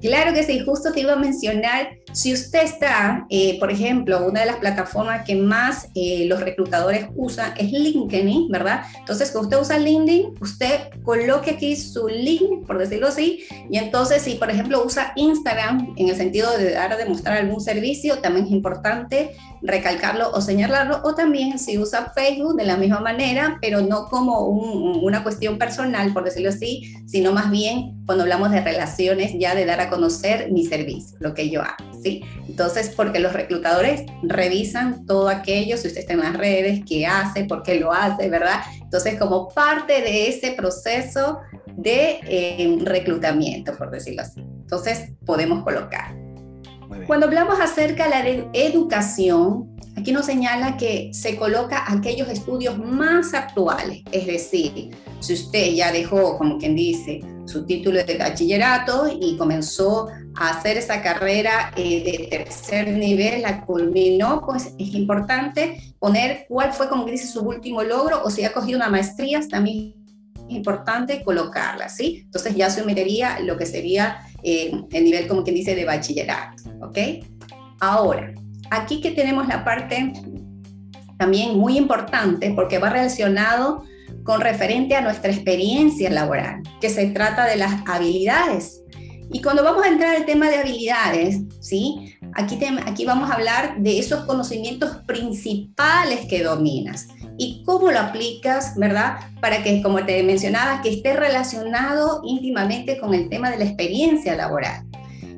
Claro 0.00 0.32
que 0.32 0.44
sí, 0.44 0.60
justo 0.60 0.92
te 0.92 1.00
iba 1.00 1.14
a 1.14 1.16
mencionar, 1.16 1.98
si 2.12 2.32
usted 2.32 2.62
está, 2.62 3.26
eh, 3.30 3.58
por 3.58 3.70
ejemplo, 3.70 4.24
una 4.26 4.40
de 4.40 4.46
las 4.46 4.56
plataformas 4.56 5.24
que 5.24 5.34
más 5.34 5.88
eh, 5.94 6.24
los 6.26 6.40
reclutadores 6.40 7.08
usan 7.16 7.52
es 7.56 7.72
LinkedIn, 7.72 8.48
¿verdad? 8.48 8.82
Entonces, 8.98 9.32
cuando 9.32 9.48
usted 9.48 9.60
usa 9.60 9.78
LinkedIn, 9.78 10.34
usted 10.40 10.90
coloque 11.02 11.50
aquí 11.50 11.74
su 11.74 12.06
link, 12.08 12.64
por 12.66 12.78
decirlo 12.78 13.08
así, 13.08 13.44
y 13.70 13.76
entonces 13.76 14.22
si, 14.22 14.36
por 14.36 14.50
ejemplo, 14.50 14.84
usa 14.84 15.12
Instagram 15.16 15.94
en 15.96 16.08
el 16.08 16.16
sentido 16.16 16.56
de 16.56 16.72
dar 16.72 16.92
a 16.92 16.96
demostrar 16.96 17.38
algún 17.38 17.60
servicio, 17.60 18.18
también 18.18 18.46
es 18.46 18.52
importante 18.52 19.36
recalcarlo 19.62 20.30
o 20.30 20.40
señalarlo, 20.40 21.00
o 21.04 21.14
también 21.16 21.58
si 21.58 21.76
usa 21.76 22.12
Facebook 22.14 22.56
de 22.56 22.64
la 22.64 22.76
misma 22.76 23.00
manera, 23.00 23.58
pero 23.60 23.80
no 23.80 24.06
como 24.06 24.46
una 24.46 25.24
cuestión 25.24 25.58
personal, 25.58 26.12
por 26.12 26.24
decirlo 26.24 26.50
así, 26.50 26.94
sino 27.06 27.32
más 27.32 27.50
bien 27.50 27.97
cuando 28.08 28.24
hablamos 28.24 28.50
de 28.52 28.62
relaciones 28.62 29.32
ya 29.38 29.54
de 29.54 29.66
dar 29.66 29.80
a 29.80 29.90
conocer 29.90 30.50
mi 30.50 30.64
servicio, 30.64 31.18
lo 31.20 31.34
que 31.34 31.50
yo 31.50 31.60
hago, 31.60 31.92
¿sí? 32.02 32.22
Entonces, 32.48 32.88
porque 32.96 33.18
los 33.18 33.34
reclutadores 33.34 34.06
revisan 34.22 35.04
todo 35.04 35.28
aquello, 35.28 35.76
si 35.76 35.88
usted 35.88 36.00
está 36.00 36.14
en 36.14 36.20
las 36.20 36.34
redes, 36.34 36.80
qué 36.88 37.06
hace, 37.06 37.44
por 37.44 37.62
qué 37.62 37.74
lo 37.74 37.92
hace, 37.92 38.30
¿verdad? 38.30 38.62
Entonces, 38.80 39.18
como 39.18 39.50
parte 39.50 40.00
de 40.00 40.30
ese 40.30 40.52
proceso 40.52 41.40
de 41.66 42.20
eh, 42.22 42.78
reclutamiento, 42.80 43.76
por 43.76 43.90
decirlo 43.90 44.22
así. 44.22 44.40
Entonces, 44.40 45.10
podemos 45.26 45.62
colocar. 45.62 46.27
Cuando 47.06 47.26
hablamos 47.26 47.60
acerca 47.60 48.04
de 48.04 48.10
la 48.10 48.50
educación, 48.52 49.76
aquí 49.96 50.12
nos 50.12 50.26
señala 50.26 50.76
que 50.76 51.10
se 51.12 51.36
coloca 51.36 51.84
aquellos 51.86 52.28
estudios 52.28 52.78
más 52.78 53.34
actuales, 53.34 54.02
es 54.12 54.26
decir, 54.26 54.90
si 55.20 55.34
usted 55.34 55.72
ya 55.72 55.92
dejó, 55.92 56.38
como 56.38 56.58
quien 56.58 56.76
dice, 56.76 57.20
su 57.46 57.64
título 57.64 58.04
de 58.04 58.18
bachillerato 58.18 59.08
y 59.20 59.36
comenzó 59.36 60.08
a 60.36 60.50
hacer 60.50 60.76
esa 60.76 61.02
carrera 61.02 61.72
eh, 61.76 62.04
de 62.04 62.26
tercer 62.28 62.88
nivel, 62.90 63.42
la 63.42 63.64
culminó, 63.64 64.42
pues 64.44 64.74
es 64.78 64.94
importante 64.94 65.94
poner 65.98 66.46
cuál 66.48 66.72
fue, 66.72 66.88
como 66.88 67.04
dice, 67.06 67.26
su 67.26 67.40
último 67.40 67.82
logro 67.82 68.22
o 68.22 68.30
si 68.30 68.44
ha 68.44 68.52
cogido 68.52 68.76
una 68.76 68.90
maestría, 68.90 69.40
también 69.48 69.94
importante 70.48 71.22
colocarlas, 71.22 71.96
¿sí? 71.96 72.22
Entonces 72.24 72.54
ya 72.54 72.70
se 72.70 72.84
metería 72.84 73.40
lo 73.40 73.56
que 73.56 73.66
sería 73.66 74.18
eh, 74.42 74.72
el 74.92 75.04
nivel, 75.04 75.26
como 75.26 75.42
quien 75.42 75.56
dice, 75.56 75.74
de 75.74 75.84
bachillerato, 75.84 76.62
¿ok? 76.80 76.98
Ahora, 77.80 78.34
aquí 78.70 79.00
que 79.00 79.12
tenemos 79.12 79.48
la 79.48 79.64
parte 79.64 80.12
también 81.18 81.58
muy 81.58 81.76
importante 81.76 82.52
porque 82.54 82.78
va 82.78 82.90
relacionado 82.90 83.84
con 84.22 84.40
referente 84.40 84.94
a 84.94 85.00
nuestra 85.00 85.32
experiencia 85.32 86.10
laboral, 86.10 86.62
que 86.80 86.90
se 86.90 87.06
trata 87.06 87.46
de 87.46 87.56
las 87.56 87.82
habilidades. 87.86 88.82
Y 89.30 89.42
cuando 89.42 89.62
vamos 89.62 89.84
a 89.84 89.88
entrar 89.88 90.16
al 90.16 90.24
tema 90.24 90.48
de 90.48 90.56
habilidades, 90.56 91.40
¿sí? 91.60 92.14
Aquí, 92.34 92.58
aquí 92.86 93.04
vamos 93.04 93.30
a 93.30 93.34
hablar 93.34 93.78
de 93.78 93.98
esos 93.98 94.24
conocimientos 94.24 94.98
principales 95.06 96.26
que 96.26 96.42
dominas 96.42 97.08
y 97.38 97.62
cómo 97.64 97.90
lo 97.90 98.00
aplicas, 98.00 98.74
¿verdad? 98.76 99.20
Para 99.40 99.62
que, 99.62 99.80
como 99.82 100.04
te 100.04 100.22
mencionaba, 100.22 100.82
que 100.82 100.90
esté 100.90 101.14
relacionado 101.14 102.20
íntimamente 102.24 102.98
con 102.98 103.14
el 103.14 103.28
tema 103.28 103.50
de 103.50 103.58
la 103.58 103.64
experiencia 103.64 104.34
laboral. 104.36 104.84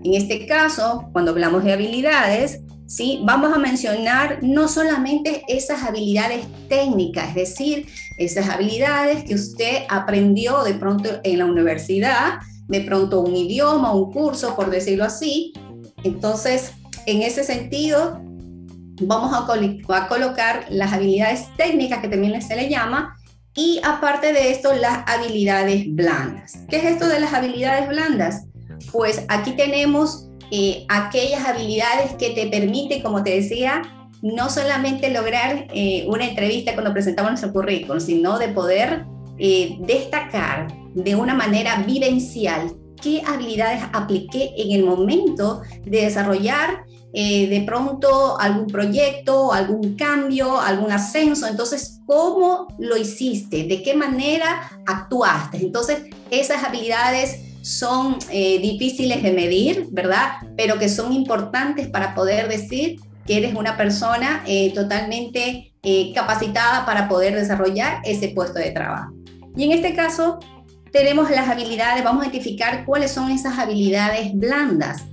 En 0.03 0.15
este 0.15 0.47
caso, 0.47 1.09
cuando 1.13 1.33
hablamos 1.33 1.63
de 1.63 1.75
habilidades, 1.75 2.63
¿sí? 2.87 3.21
Vamos 3.23 3.53
a 3.53 3.59
mencionar 3.59 4.39
no 4.43 4.67
solamente 4.67 5.45
esas 5.47 5.85
habilidades 5.85 6.47
técnicas, 6.69 7.29
es 7.29 7.35
decir, 7.35 7.87
esas 8.17 8.49
habilidades 8.49 9.25
que 9.25 9.35
usted 9.35 9.85
aprendió 9.89 10.65
de 10.65 10.75
pronto 10.75 11.21
en 11.23 11.39
la 11.39 11.45
universidad, 11.45 12.41
de 12.67 12.81
pronto 12.81 13.21
un 13.21 13.37
idioma, 13.37 13.95
un 13.95 14.11
curso, 14.11 14.57
por 14.57 14.71
decirlo 14.71 15.05
así. 15.05 15.53
Entonces, 16.03 16.73
en 17.07 17.23
ese 17.23 17.45
sentido, 17.45 18.21
vamos 19.01 19.33
a, 19.35 19.47
colocar 20.09 20.67
las 20.71 20.93
habilidades 20.93 21.47
técnicas 21.57 22.01
que 22.01 22.09
también 22.09 22.41
se 22.43 22.57
le 22.57 22.69
llama 22.69 23.17
y 23.55 23.81
aparte 23.85 24.33
de 24.33 24.51
esto, 24.51 24.73
las 24.75 25.03
habilidades 25.07 25.85
blandas. 25.89 26.59
¿Qué 26.69 26.77
es 26.77 26.85
esto 26.85 27.09
de 27.09 27.21
las 27.21 27.33
habilidades 27.33 27.89
blandas? 27.89 28.47
Pues 28.93 29.25
aquí 29.29 29.53
tenemos 29.53 30.29
eh, 30.51 30.85
aquellas 30.89 31.45
habilidades 31.47 32.13
que 32.15 32.31
te 32.31 32.47
permiten, 32.47 33.03
como 33.03 33.23
te 33.23 33.31
decía, 33.31 33.83
no 34.23 34.51
solamente 34.51 35.11
lograr 35.11 35.67
eh, 35.75 36.05
una 36.09 36.27
entrevista 36.27 36.75
cuando 36.75 36.93
presentamos 36.93 37.33
nuestro 37.33 37.53
currículum, 37.53 38.01
sino 38.01 38.39
de 38.39 38.49
poder 38.49 39.05
eh, 39.39 39.79
destacar 39.81 40.69
de 40.95 41.15
una 41.15 41.35
manera 41.35 41.83
vivencial 41.87 42.77
qué 43.01 43.23
habilidades 43.27 43.83
apliqué 43.93 44.53
en 44.57 44.73
el 44.73 44.85
momento 44.85 45.63
de 45.85 46.03
desarrollar 46.03 46.85
de 47.13 47.63
pronto 47.67 48.39
algún 48.39 48.67
proyecto, 48.69 49.53
algún 49.53 49.97
cambio, 49.97 50.61
algún 50.61 50.93
ascenso. 50.93 51.47
Entonces, 51.47 52.01
¿cómo 52.07 52.69
lo 52.79 52.97
hiciste? 52.97 53.65
¿De 53.65 53.83
qué 53.83 53.95
manera 53.95 54.71
actuaste? 54.87 55.59
Entonces, 55.59 56.05
esas 56.31 56.63
habilidades 56.63 57.41
son 57.63 58.19
eh, 58.31 58.59
difíciles 58.61 59.23
de 59.23 59.33
medir, 59.33 59.89
¿verdad? 59.91 60.33
Pero 60.57 60.79
que 60.79 60.89
son 60.89 61.13
importantes 61.13 61.89
para 61.89 62.15
poder 62.15 62.49
decir 62.49 63.01
que 63.27 63.37
eres 63.39 63.55
una 63.55 63.77
persona 63.77 64.43
eh, 64.47 64.73
totalmente 64.75 65.73
eh, 65.83 66.13
capacitada 66.15 66.87
para 66.87 67.09
poder 67.09 67.35
desarrollar 67.35 68.01
ese 68.05 68.29
puesto 68.29 68.59
de 68.59 68.71
trabajo. 68.71 69.13
Y 69.57 69.65
en 69.65 69.73
este 69.73 69.95
caso, 69.95 70.39
tenemos 70.91 71.31
las 71.31 71.49
habilidades, 71.49 72.03
vamos 72.03 72.25
a 72.25 72.29
identificar 72.29 72.85
cuáles 72.85 73.11
son 73.11 73.31
esas 73.31 73.59
habilidades 73.59 74.33
blandas, 74.35 75.05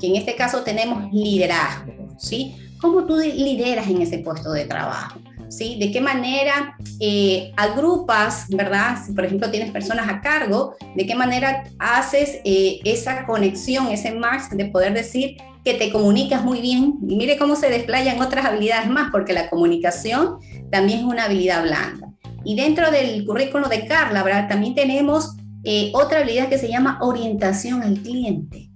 que 0.00 0.06
en 0.06 0.16
este 0.16 0.34
caso 0.34 0.62
tenemos 0.62 1.12
liderazgo, 1.12 1.92
¿sí? 2.18 2.56
¿Cómo 2.80 3.04
tú 3.04 3.16
lideras 3.16 3.86
en 3.88 4.00
ese 4.00 4.18
puesto 4.18 4.52
de 4.52 4.64
trabajo? 4.64 5.20
¿sí? 5.50 5.76
De 5.78 5.90
qué 5.90 6.00
manera 6.00 6.76
eh, 7.00 7.52
agrupas, 7.56 8.46
¿verdad? 8.48 8.96
Si 9.04 9.12
por 9.12 9.24
ejemplo 9.24 9.50
tienes 9.50 9.70
personas 9.70 10.08
a 10.08 10.20
cargo, 10.20 10.74
de 10.94 11.06
qué 11.06 11.14
manera 11.14 11.64
haces 11.78 12.40
eh, 12.44 12.80
esa 12.84 13.26
conexión, 13.26 13.88
ese 13.88 14.12
match 14.12 14.50
de 14.52 14.66
poder 14.66 14.94
decir 14.94 15.36
que 15.64 15.74
te 15.74 15.90
comunicas 15.90 16.42
muy 16.42 16.60
bien. 16.60 16.94
Y 17.06 17.16
mire 17.16 17.36
cómo 17.36 17.56
se 17.56 17.68
desplayan 17.68 18.20
otras 18.20 18.46
habilidades 18.46 18.88
más, 18.88 19.10
porque 19.10 19.32
la 19.32 19.50
comunicación 19.50 20.38
también 20.70 21.00
es 21.00 21.04
una 21.04 21.24
habilidad 21.24 21.62
blanda. 21.62 22.08
Y 22.44 22.56
dentro 22.56 22.90
del 22.90 23.26
currículo 23.26 23.68
de 23.68 23.86
Carla, 23.86 24.22
¿verdad? 24.22 24.48
También 24.48 24.74
tenemos 24.74 25.36
eh, 25.64 25.90
otra 25.94 26.20
habilidad 26.20 26.48
que 26.48 26.56
se 26.56 26.68
llama 26.68 26.98
orientación 27.02 27.82
al 27.82 28.00
cliente, 28.00 28.70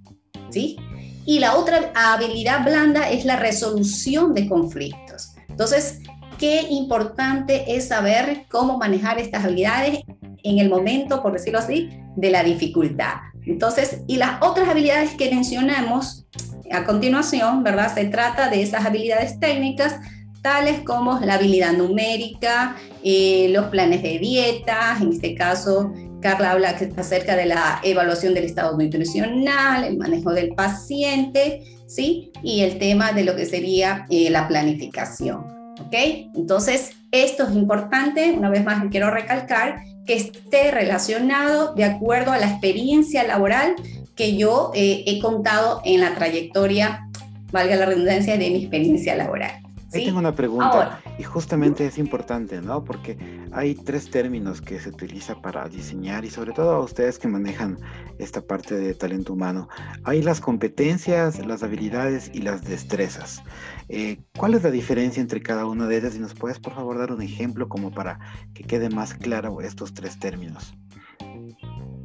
¿sí? 0.51 0.77
Y 1.25 1.39
la 1.39 1.55
otra 1.55 1.91
habilidad 1.95 2.63
blanda 2.63 3.09
es 3.09 3.25
la 3.25 3.35
resolución 3.35 4.33
de 4.33 4.47
conflictos. 4.47 5.33
Entonces, 5.49 5.99
qué 6.37 6.67
importante 6.69 7.75
es 7.75 7.87
saber 7.87 8.45
cómo 8.49 8.77
manejar 8.77 9.19
estas 9.19 9.43
habilidades 9.43 9.99
en 10.43 10.59
el 10.59 10.69
momento, 10.69 11.21
por 11.21 11.33
decirlo 11.33 11.59
así, 11.59 11.89
de 12.15 12.29
la 12.29 12.43
dificultad. 12.43 13.15
Entonces, 13.45 14.01
y 14.07 14.17
las 14.17 14.41
otras 14.41 14.69
habilidades 14.69 15.11
que 15.15 15.29
mencionamos 15.29 16.25
a 16.71 16.83
continuación, 16.83 17.63
¿verdad? 17.63 17.93
Se 17.93 18.05
trata 18.05 18.49
de 18.49 18.61
esas 18.61 18.85
habilidades 18.85 19.39
técnicas 19.39 19.95
tales 20.41 20.81
como 20.81 21.19
la 21.21 21.35
habilidad 21.35 21.73
numérica, 21.73 22.75
eh, 23.03 23.49
los 23.51 23.65
planes 23.65 24.03
de 24.03 24.19
dieta, 24.19 24.95
en 25.01 25.13
este 25.13 25.33
caso 25.33 25.91
Carla 26.25 26.53
habla 26.53 26.75
acerca 26.97 27.35
de 27.35 27.45
la 27.45 27.79
evaluación 27.83 28.33
del 28.33 28.45
estado 28.45 28.75
nutricional, 28.75 29.83
el 29.83 29.95
manejo 29.95 30.33
del 30.33 30.55
paciente, 30.55 31.61
¿sí? 31.85 32.31
Y 32.41 32.61
el 32.61 32.79
tema 32.79 33.11
de 33.11 33.23
lo 33.23 33.35
que 33.35 33.45
sería 33.45 34.07
eh, 34.09 34.31
la 34.31 34.47
planificación. 34.47 35.45
¿Ok? 35.79 35.93
Entonces, 36.33 36.93
esto 37.11 37.43
es 37.43 37.53
importante, 37.53 38.31
una 38.31 38.49
vez 38.49 38.65
más 38.65 38.83
quiero 38.89 39.11
recalcar, 39.11 39.83
que 40.07 40.15
esté 40.15 40.71
relacionado 40.71 41.75
de 41.75 41.83
acuerdo 41.83 42.31
a 42.31 42.39
la 42.39 42.49
experiencia 42.49 43.23
laboral 43.23 43.75
que 44.15 44.35
yo 44.35 44.71
eh, 44.73 45.03
he 45.05 45.19
contado 45.19 45.83
en 45.85 46.01
la 46.01 46.15
trayectoria, 46.15 47.07
valga 47.51 47.75
la 47.75 47.85
redundancia, 47.85 48.35
de 48.35 48.49
mi 48.49 48.61
experiencia 48.63 49.15
laboral. 49.15 49.51
Ahí 49.93 50.05
tengo 50.05 50.17
una 50.17 50.35
pregunta 50.35 51.03
y 51.17 51.23
justamente 51.23 51.85
es 51.85 51.97
importante, 51.97 52.61
¿no? 52.61 52.83
Porque 52.83 53.17
hay 53.51 53.75
tres 53.75 54.09
términos 54.09 54.61
que 54.61 54.79
se 54.79 54.89
utiliza 54.89 55.41
para 55.41 55.67
diseñar 55.69 56.25
y 56.25 56.29
sobre 56.29 56.51
todo 56.51 56.71
a 56.71 56.79
ustedes 56.79 57.19
que 57.19 57.27
manejan 57.27 57.77
esta 58.19 58.41
parte 58.41 58.75
de 58.75 58.93
talento 58.93 59.33
humano. 59.33 59.69
Hay 60.03 60.21
las 60.21 60.41
competencias, 60.41 61.45
las 61.45 61.63
habilidades 61.63 62.31
y 62.33 62.41
las 62.41 62.63
destrezas. 62.63 63.43
Eh, 63.87 64.17
¿Cuál 64.37 64.55
es 64.55 64.63
la 64.63 64.71
diferencia 64.71 65.21
entre 65.21 65.41
cada 65.41 65.65
una 65.65 65.87
de 65.87 65.97
ellas? 65.97 66.15
Y 66.15 66.19
nos 66.19 66.33
puedes 66.33 66.59
por 66.59 66.73
favor 66.73 66.97
dar 66.97 67.11
un 67.11 67.21
ejemplo 67.21 67.69
como 67.69 67.91
para 67.91 68.19
que 68.53 68.63
quede 68.63 68.89
más 68.89 69.13
claro 69.13 69.61
estos 69.61 69.93
tres 69.93 70.19
términos. 70.19 70.75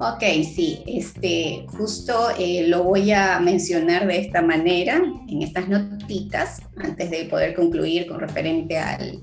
Ok, 0.02 0.22
sí, 0.54 0.82
este, 0.86 1.66
justo 1.76 2.30
eh, 2.38 2.66
lo 2.68 2.84
voy 2.84 3.12
a 3.12 3.38
mencionar 3.38 4.06
de 4.06 4.16
esta 4.16 4.40
manera 4.40 5.02
en 5.28 5.42
estas 5.42 5.68
notitas 5.68 6.62
antes 6.82 7.10
de 7.10 7.26
poder 7.26 7.54
concluir 7.54 8.06
con 8.06 8.18
referente 8.18 8.78
al, 8.78 9.22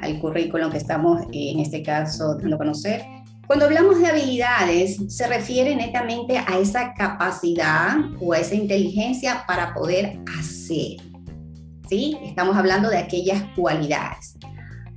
al 0.00 0.20
currículum 0.20 0.70
que 0.70 0.76
estamos 0.76 1.22
en 1.32 1.60
este 1.60 1.82
caso 1.82 2.34
dando 2.34 2.56
a 2.56 2.58
conocer. 2.58 3.02
Cuando 3.46 3.64
hablamos 3.64 4.00
de 4.00 4.08
habilidades, 4.08 4.98
se 5.08 5.26
refiere 5.26 5.74
netamente 5.74 6.36
a 6.36 6.58
esa 6.58 6.92
capacidad 6.92 7.96
o 8.20 8.34
a 8.34 8.38
esa 8.38 8.54
inteligencia 8.54 9.44
para 9.46 9.72
poder 9.72 10.18
hacer. 10.38 10.98
¿Sí? 11.88 12.18
Estamos 12.22 12.54
hablando 12.58 12.90
de 12.90 12.98
aquellas 12.98 13.42
cualidades. 13.56 14.36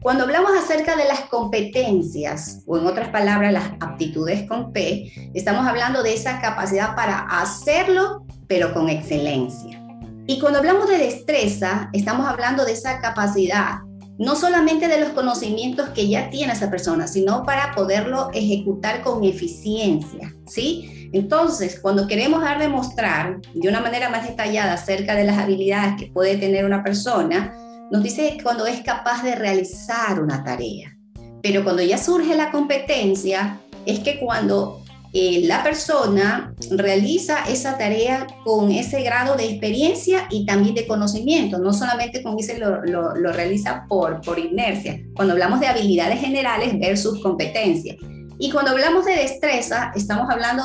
Cuando 0.06 0.26
hablamos 0.26 0.52
acerca 0.56 0.96
de 0.96 1.06
las 1.06 1.22
competencias, 1.22 2.62
o 2.68 2.78
en 2.78 2.86
otras 2.86 3.10
palabras, 3.10 3.52
las 3.52 3.72
aptitudes 3.80 4.48
con 4.48 4.72
P, 4.72 5.32
estamos 5.34 5.66
hablando 5.66 6.04
de 6.04 6.14
esa 6.14 6.40
capacidad 6.40 6.96
para 6.96 7.22
hacerlo, 7.22 8.24
pero 8.48 8.72
con 8.72 8.88
excelencia. 8.88 9.84
Y 10.28 10.40
cuando 10.40 10.60
hablamos 10.60 10.88
de 10.90 11.00
destreza, 11.00 11.90
estamos 11.92 12.28
hablando 12.28 12.66
de 12.66 12.74
esa 12.74 13.02
capacidad, 13.02 13.80
no 14.20 14.36
solamente 14.36 14.88
de 14.88 15.00
los 15.00 15.10
conocimientos 15.10 15.90
que 15.90 16.08
ya 16.08 16.30
tiene 16.30 16.54
esa 16.54 16.70
persona, 16.70 17.08
sino 17.08 17.44
para 17.44 17.74
poderlo 17.74 18.30
ejecutar 18.32 19.02
con 19.02 19.24
eficiencia, 19.24 20.36
¿sí? 20.46 21.10
Entonces, 21.14 21.80
cuando 21.80 22.06
queremos 22.06 22.44
dar 22.44 22.60
demostrar 22.60 23.42
de 23.56 23.68
una 23.68 23.82
manera 23.82 24.10
más 24.10 24.28
detallada 24.28 24.74
acerca 24.74 25.16
de 25.16 25.24
las 25.24 25.40
habilidades 25.40 25.96
que 25.98 26.12
puede 26.12 26.38
tener 26.38 26.64
una 26.64 26.84
persona, 26.84 27.65
nos 27.92 28.04
dice 28.04 28.38
cuando 28.42 28.66
es 28.66 28.82
capaz 28.82 29.24
de 29.24 29.36
realizar 29.36 30.22
una 30.22 30.44
tarea. 30.44 30.98
Pero 31.42 31.64
cuando 31.64 31.82
ya 31.82 31.98
surge 31.98 32.36
la 32.36 32.52
competencia, 32.52 33.60
es 33.86 34.00
que 34.00 34.20
cuando 34.20 34.82
eh, 35.14 35.44
la 35.46 35.64
persona 35.64 36.54
realiza 36.72 37.46
esa 37.48 37.78
tarea 37.78 38.28
con 38.44 38.72
ese 38.72 39.02
grado 39.02 39.38
de 39.38 39.46
experiencia 39.46 40.28
y 40.30 40.46
también 40.46 40.76
de 40.76 40.88
conocimiento, 40.88 41.60
no 41.60 41.72
solamente 41.72 42.22
como 42.22 42.36
dice 42.36 42.58
lo, 42.58 42.84
lo, 42.84 43.32
realiza 43.32 43.86
por, 43.88 44.20
por 44.22 44.40
inercia. 44.40 45.00
Cuando 45.16 45.34
hablamos 45.34 45.60
de 45.60 45.68
habilidades 45.68 46.20
generales 46.20 46.78
versus 46.80 47.22
competencia. 47.22 47.96
Y 48.40 48.52
cuando 48.52 48.72
hablamos 48.72 49.06
de 49.06 49.16
destreza, 49.16 49.94
estamos 49.96 50.30
hablando 50.30 50.64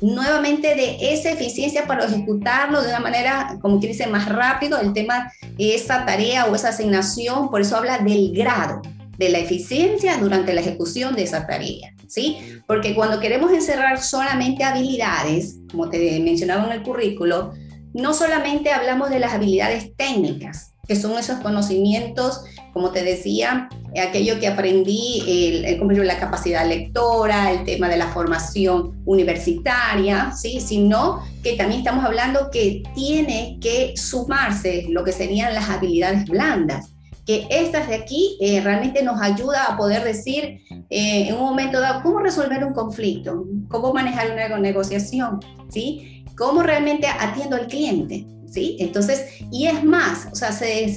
nuevamente 0.00 0.74
de 0.74 1.12
esa 1.12 1.30
eficiencia 1.30 1.86
para 1.86 2.04
ejecutarlo 2.04 2.82
de 2.82 2.88
una 2.88 3.00
manera, 3.00 3.58
como 3.60 3.80
que 3.80 3.88
dice, 3.88 4.06
más 4.06 4.28
rápido, 4.28 4.80
el 4.80 4.92
tema, 4.92 5.32
esa 5.58 6.06
tarea 6.06 6.46
o 6.46 6.54
esa 6.54 6.68
asignación, 6.70 7.50
por 7.50 7.60
eso 7.60 7.76
habla 7.76 7.98
del 7.98 8.32
grado, 8.32 8.80
de 9.18 9.28
la 9.28 9.38
eficiencia 9.38 10.16
durante 10.16 10.54
la 10.54 10.60
ejecución 10.60 11.14
de 11.16 11.24
esa 11.24 11.46
tarea. 11.46 11.92
¿sí? 12.06 12.38
Porque 12.66 12.94
cuando 12.94 13.20
queremos 13.20 13.52
encerrar 13.52 14.00
solamente 14.00 14.64
habilidades, 14.64 15.58
como 15.70 15.90
te 15.90 16.20
mencionaba 16.20 16.66
en 16.66 16.72
el 16.72 16.82
currículo, 16.82 17.52
no 17.92 18.14
solamente 18.14 18.70
hablamos 18.70 19.10
de 19.10 19.18
las 19.18 19.32
habilidades 19.32 19.94
técnicas, 19.96 20.74
que 20.86 20.96
son 20.96 21.18
esos 21.18 21.40
conocimientos, 21.40 22.42
como 22.72 22.90
te 22.90 23.02
decía, 23.02 23.68
aquello 23.96 24.38
que 24.38 24.48
aprendí, 24.48 25.24
el, 25.26 26.06
la 26.06 26.18
capacidad 26.18 26.66
lectora, 26.66 27.52
el 27.52 27.64
tema 27.64 27.88
de 27.88 27.96
la 27.96 28.08
formación 28.08 29.02
universitaria, 29.04 30.32
¿sí? 30.32 30.60
sino 30.60 31.22
que 31.42 31.56
también 31.56 31.80
estamos 31.80 32.04
hablando 32.04 32.50
que 32.50 32.82
tiene 32.94 33.58
que 33.60 33.94
sumarse 33.96 34.86
lo 34.90 35.04
que 35.04 35.12
serían 35.12 35.54
las 35.54 35.68
habilidades 35.68 36.26
blandas 36.26 36.92
que 37.28 37.46
estas 37.50 37.88
de 37.88 37.94
aquí 37.94 38.38
eh, 38.40 38.62
realmente 38.62 39.02
nos 39.02 39.20
ayuda 39.20 39.66
a 39.66 39.76
poder 39.76 40.02
decir 40.02 40.62
eh, 40.88 41.28
en 41.28 41.34
un 41.34 41.42
momento 41.42 41.78
dado 41.78 42.02
cómo 42.02 42.20
resolver 42.20 42.64
un 42.64 42.72
conflicto, 42.72 43.44
cómo 43.68 43.92
manejar 43.92 44.32
una 44.32 44.58
negociación, 44.58 45.38
¿sí? 45.68 46.24
Cómo 46.38 46.62
realmente 46.62 47.06
atiendo 47.06 47.56
al 47.56 47.66
cliente, 47.66 48.24
¿sí? 48.50 48.76
Entonces, 48.80 49.26
y 49.50 49.66
es 49.66 49.84
más, 49.84 50.28
o 50.32 50.36
sea, 50.36 50.52
se, 50.52 50.96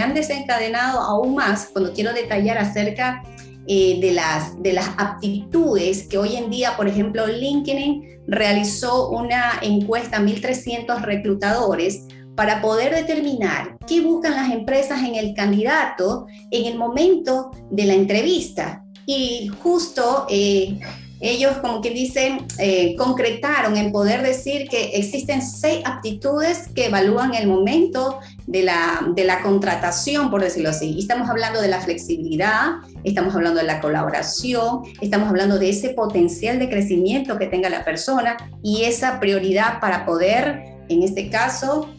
han 0.00 0.14
desencadenado 0.14 1.00
aún 1.00 1.34
más 1.34 1.68
cuando 1.72 1.92
quiero 1.92 2.12
detallar 2.12 2.58
acerca 2.58 3.22
eh, 3.66 3.98
de, 4.00 4.12
las, 4.12 4.60
de 4.62 4.72
las 4.72 4.88
aptitudes 4.96 6.08
que 6.08 6.18
hoy 6.18 6.36
en 6.36 6.50
día, 6.50 6.76
por 6.76 6.88
ejemplo, 6.88 7.26
LinkedIn 7.26 8.22
realizó 8.26 9.10
una 9.10 9.58
encuesta 9.62 10.18
a 10.18 10.20
1.300 10.20 11.02
reclutadores 11.02 12.04
para 12.34 12.60
poder 12.62 12.94
determinar 12.94 13.76
qué 13.86 14.00
buscan 14.00 14.36
las 14.36 14.52
empresas 14.52 15.02
en 15.02 15.16
el 15.16 15.34
candidato 15.34 16.26
en 16.52 16.66
el 16.66 16.78
momento 16.78 17.50
de 17.70 17.84
la 17.84 17.94
entrevista. 17.94 18.84
Y 19.06 19.48
justo 19.60 20.26
eh, 20.28 20.78
ellos, 21.20 21.56
como 21.58 21.80
que 21.80 21.90
dicen, 21.90 22.46
eh, 22.58 22.94
concretaron 22.96 23.76
en 23.76 23.90
poder 23.90 24.22
decir 24.22 24.68
que 24.68 24.96
existen 24.96 25.42
seis 25.42 25.82
aptitudes 25.84 26.68
que 26.74 26.86
evalúan 26.86 27.34
el 27.34 27.48
momento 27.48 28.20
de 28.46 28.62
la, 28.62 29.06
de 29.14 29.24
la 29.24 29.42
contratación, 29.42 30.30
por 30.30 30.42
decirlo 30.42 30.70
así. 30.70 30.92
Y 30.92 31.00
estamos 31.00 31.28
hablando 31.28 31.60
de 31.60 31.68
la 31.68 31.80
flexibilidad, 31.80 32.76
estamos 33.02 33.34
hablando 33.34 33.60
de 33.60 33.66
la 33.66 33.80
colaboración, 33.80 34.82
estamos 35.00 35.28
hablando 35.28 35.58
de 35.58 35.70
ese 35.70 35.90
potencial 35.90 36.58
de 36.58 36.68
crecimiento 36.68 37.36
que 37.36 37.46
tenga 37.46 37.68
la 37.68 37.84
persona 37.84 38.36
y 38.62 38.84
esa 38.84 39.18
prioridad 39.18 39.80
para 39.80 40.06
poder, 40.06 40.76
en 40.88 41.02
este 41.02 41.30
caso, 41.30 41.90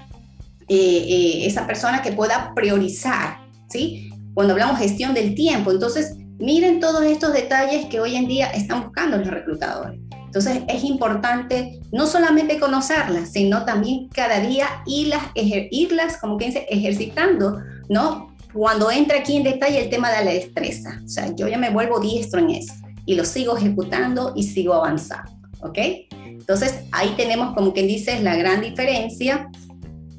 eh, 0.70 0.76
eh, 0.76 1.46
esa 1.46 1.68
persona 1.68 2.02
que 2.02 2.14
pueda 2.14 2.54
priorizar, 2.56 3.40
¿sí? 3.70 4.12
Cuando 4.34 4.54
hablamos 4.54 4.80
gestión 4.80 5.14
del 5.14 5.36
tiempo, 5.36 5.72
entonces 5.72 6.16
miren 6.40 6.80
todos 6.80 7.04
estos 7.04 7.34
detalles 7.34 7.86
que 7.86 8.00
hoy 8.00 8.16
en 8.16 8.28
día 8.28 8.48
están 8.48 8.84
buscando 8.84 9.18
los 9.18 9.28
reclutadores. 9.28 10.00
Entonces 10.26 10.62
es 10.68 10.84
importante 10.84 11.80
no 11.92 12.06
solamente 12.06 12.60
conocerlas, 12.60 13.32
sino 13.32 13.66
también 13.66 14.08
cada 14.10 14.40
día 14.40 14.68
irlas, 14.86 15.24
irlas 15.36 16.18
como 16.18 16.38
que 16.38 16.46
dice, 16.46 16.66
ejercitando, 16.70 17.60
¿no? 17.90 18.36
Cuando 18.54 18.92
entra 18.92 19.20
aquí 19.20 19.38
en 19.38 19.44
detalle 19.44 19.82
el 19.84 19.90
tema 19.90 20.12
de 20.12 20.26
la 20.26 20.32
destreza, 20.32 21.02
o 21.04 21.08
sea, 21.08 21.36
yo 21.36 21.48
ya 21.48 21.58
me 21.58 21.72
vuelvo 21.72 22.00
diestro 22.00 22.40
en 22.40 22.52
eso 22.52 22.74
y 23.06 23.16
lo 23.16 23.26
sigo 23.26 23.58
ejecutando 23.58 24.34
y 24.36 24.44
sigo 24.44 24.76
avanzando, 24.76 25.32
¿ok? 25.62 25.78
Entonces 26.12 26.82
ahí 26.92 27.14
tenemos 27.18 27.56
como 27.56 27.74
quien 27.74 27.88
dice 27.88 28.20
la 28.22 28.36
gran 28.36 28.62
diferencia 28.62 29.50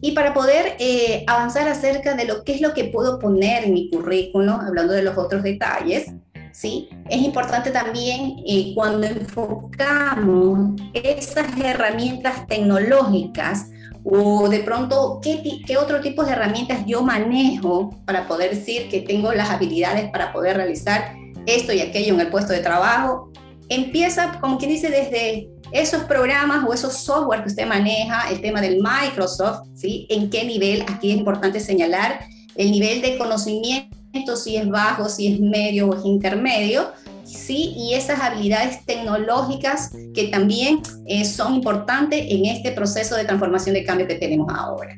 y 0.01 0.13
para 0.13 0.33
poder 0.33 0.77
eh, 0.79 1.25
avanzar 1.27 1.69
acerca 1.69 2.15
de 2.15 2.25
lo 2.25 2.45
que 2.45 2.55
es 2.55 2.61
lo 2.61 2.73
que 2.73 2.85
puedo 2.85 3.19
poner 3.19 3.65
en 3.65 3.75
mi 3.75 3.91
currículum, 3.91 4.61
hablando 4.61 4.93
de 4.93 5.03
los 5.03 5.17
otros 5.19 5.43
detalles, 5.43 6.13
¿sí? 6.53 6.89
Es 7.09 7.21
importante 7.23 7.71
también 7.71 8.37
eh, 8.47 8.73
cuando 8.75 9.07
enfocamos 9.07 10.81
esas 10.95 11.47
herramientas 11.63 12.47
tecnológicas 12.47 13.71
o 14.03 14.49
de 14.49 14.61
pronto 14.61 15.21
¿qué, 15.23 15.43
qué 15.67 15.77
otro 15.77 16.01
tipo 16.01 16.25
de 16.25 16.33
herramientas 16.33 16.85
yo 16.87 17.03
manejo 17.03 17.91
para 18.07 18.27
poder 18.27 18.55
decir 18.55 18.89
que 18.89 19.03
tengo 19.03 19.33
las 19.33 19.51
habilidades 19.51 20.11
para 20.11 20.33
poder 20.33 20.57
realizar 20.57 21.15
esto 21.47 21.73
y 21.73 21.81
aquello 21.81 22.15
en 22.15 22.21
el 22.21 22.29
puesto 22.29 22.53
de 22.53 22.61
trabajo. 22.61 23.31
Empieza, 23.69 24.39
como 24.41 24.59
quien 24.59 24.71
dice, 24.71 24.91
desde 24.91 25.49
esos 25.73 26.05
programas 26.05 26.65
o 26.67 26.73
esos 26.73 26.95
software 26.95 27.43
que 27.43 27.49
usted 27.49 27.67
maneja, 27.67 28.31
el 28.31 28.41
tema 28.41 28.61
del 28.61 28.81
Microsoft, 28.83 29.69
¿sí? 29.75 30.07
¿En 30.11 30.31
qué 30.31 30.45
nivel? 30.45 30.85
Aquí 30.89 31.13
es 31.13 31.19
importante 31.19 31.61
señalar 31.61 32.21
el 32.57 32.71
nivel 32.71 33.01
de 33.03 33.17
conocimiento, 33.17 34.37
si 34.37 34.57
es 34.57 34.69
bajo, 34.69 35.09
si 35.09 35.33
es 35.33 35.41
medio 35.41 35.89
o 35.89 35.97
es 35.97 36.05
intermedio, 36.05 36.91
¿sí? 37.25 37.73
Y 37.77 37.95
esas 37.95 38.21
habilidades 38.21 38.85
tecnológicas 38.85 39.93
que 40.15 40.29
también 40.29 40.81
eh, 41.07 41.25
son 41.25 41.55
importantes 41.55 42.27
en 42.29 42.47
este 42.47 42.73
proceso 42.73 43.15
de 43.17 43.25
transformación 43.25 43.75
de 43.75 43.85
cambio 43.85 44.07
que 44.07 44.17
tenemos 44.17 44.53
ahora. 44.53 44.97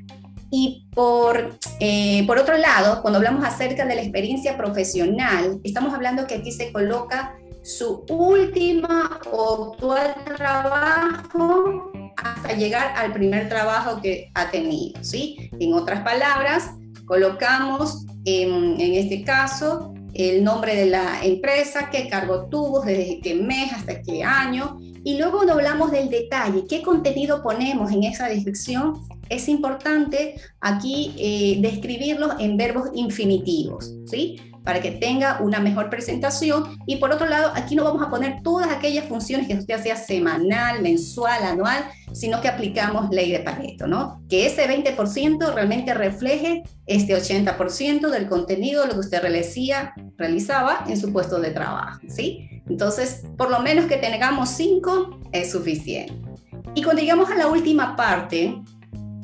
Y 0.50 0.86
por, 0.94 1.58
eh, 1.80 2.26
por 2.26 2.38
otro 2.38 2.58
lado, 2.58 3.00
cuando 3.00 3.16
hablamos 3.16 3.42
acerca 3.42 3.86
de 3.86 3.94
la 3.94 4.02
experiencia 4.02 4.58
profesional, 4.58 5.60
estamos 5.64 5.94
hablando 5.94 6.26
que 6.26 6.34
aquí 6.34 6.52
se 6.52 6.72
coloca 6.72 7.34
su 7.62 8.04
última 8.08 9.20
o 9.30 9.72
actual 9.72 10.14
trabajo 10.36 11.92
hasta 12.16 12.52
llegar 12.54 12.94
al 12.96 13.12
primer 13.12 13.48
trabajo 13.48 14.00
que 14.00 14.30
ha 14.34 14.50
tenido, 14.50 15.02
¿sí? 15.02 15.50
En 15.58 15.72
otras 15.74 16.02
palabras, 16.02 16.70
colocamos 17.06 18.04
en, 18.24 18.80
este 18.80 19.22
caso 19.22 19.94
el 20.14 20.44
nombre 20.44 20.76
de 20.76 20.86
la 20.86 21.24
empresa, 21.24 21.88
qué 21.90 22.08
cargo 22.08 22.46
tuvo, 22.48 22.80
desde 22.82 23.20
qué 23.20 23.34
mes 23.34 23.72
hasta 23.72 24.02
qué 24.02 24.22
año, 24.22 24.78
y 25.04 25.16
luego 25.16 25.42
hablamos 25.50 25.90
del 25.90 26.10
detalle, 26.10 26.64
qué 26.68 26.82
contenido 26.82 27.42
ponemos 27.42 27.90
en 27.90 28.04
esa 28.04 28.28
descripción, 28.28 28.94
es 29.28 29.48
importante 29.48 30.34
aquí 30.60 31.14
eh, 31.16 31.58
describirlos 31.60 32.34
en 32.38 32.56
verbos 32.56 32.90
infinitivos, 32.94 33.92
¿sí? 34.06 34.36
Para 34.64 34.80
que 34.80 34.92
tenga 34.92 35.38
una 35.40 35.60
mejor 35.60 35.90
presentación. 35.90 36.78
Y 36.86 36.96
por 36.96 37.10
otro 37.10 37.26
lado, 37.26 37.52
aquí 37.54 37.74
no 37.74 37.84
vamos 37.84 38.02
a 38.02 38.10
poner 38.10 38.42
todas 38.42 38.70
aquellas 38.70 39.06
funciones 39.06 39.48
que 39.48 39.54
usted 39.54 39.74
hacía 39.74 39.96
semanal, 39.96 40.82
mensual, 40.82 41.42
anual, 41.42 41.84
sino 42.12 42.40
que 42.40 42.48
aplicamos 42.48 43.10
ley 43.10 43.32
de 43.32 43.40
Pareto, 43.40 43.86
¿no? 43.86 44.22
Que 44.28 44.46
ese 44.46 44.68
20% 44.68 45.54
realmente 45.54 45.94
refleje 45.94 46.62
este 46.86 47.14
80% 47.14 48.10
del 48.10 48.28
contenido, 48.28 48.86
lo 48.86 48.94
que 48.94 49.00
usted 49.00 49.20
realizía, 49.20 49.94
realizaba 50.16 50.84
en 50.88 50.98
su 50.98 51.12
puesto 51.12 51.40
de 51.40 51.50
trabajo, 51.50 52.00
¿sí? 52.08 52.62
Entonces, 52.68 53.22
por 53.36 53.50
lo 53.50 53.60
menos 53.60 53.86
que 53.86 53.96
tengamos 53.96 54.50
5 54.50 55.20
es 55.32 55.50
suficiente. 55.50 56.14
Y 56.74 56.82
cuando 56.82 57.02
llegamos 57.02 57.30
a 57.30 57.34
la 57.34 57.48
última 57.48 57.96
parte, 57.96 58.62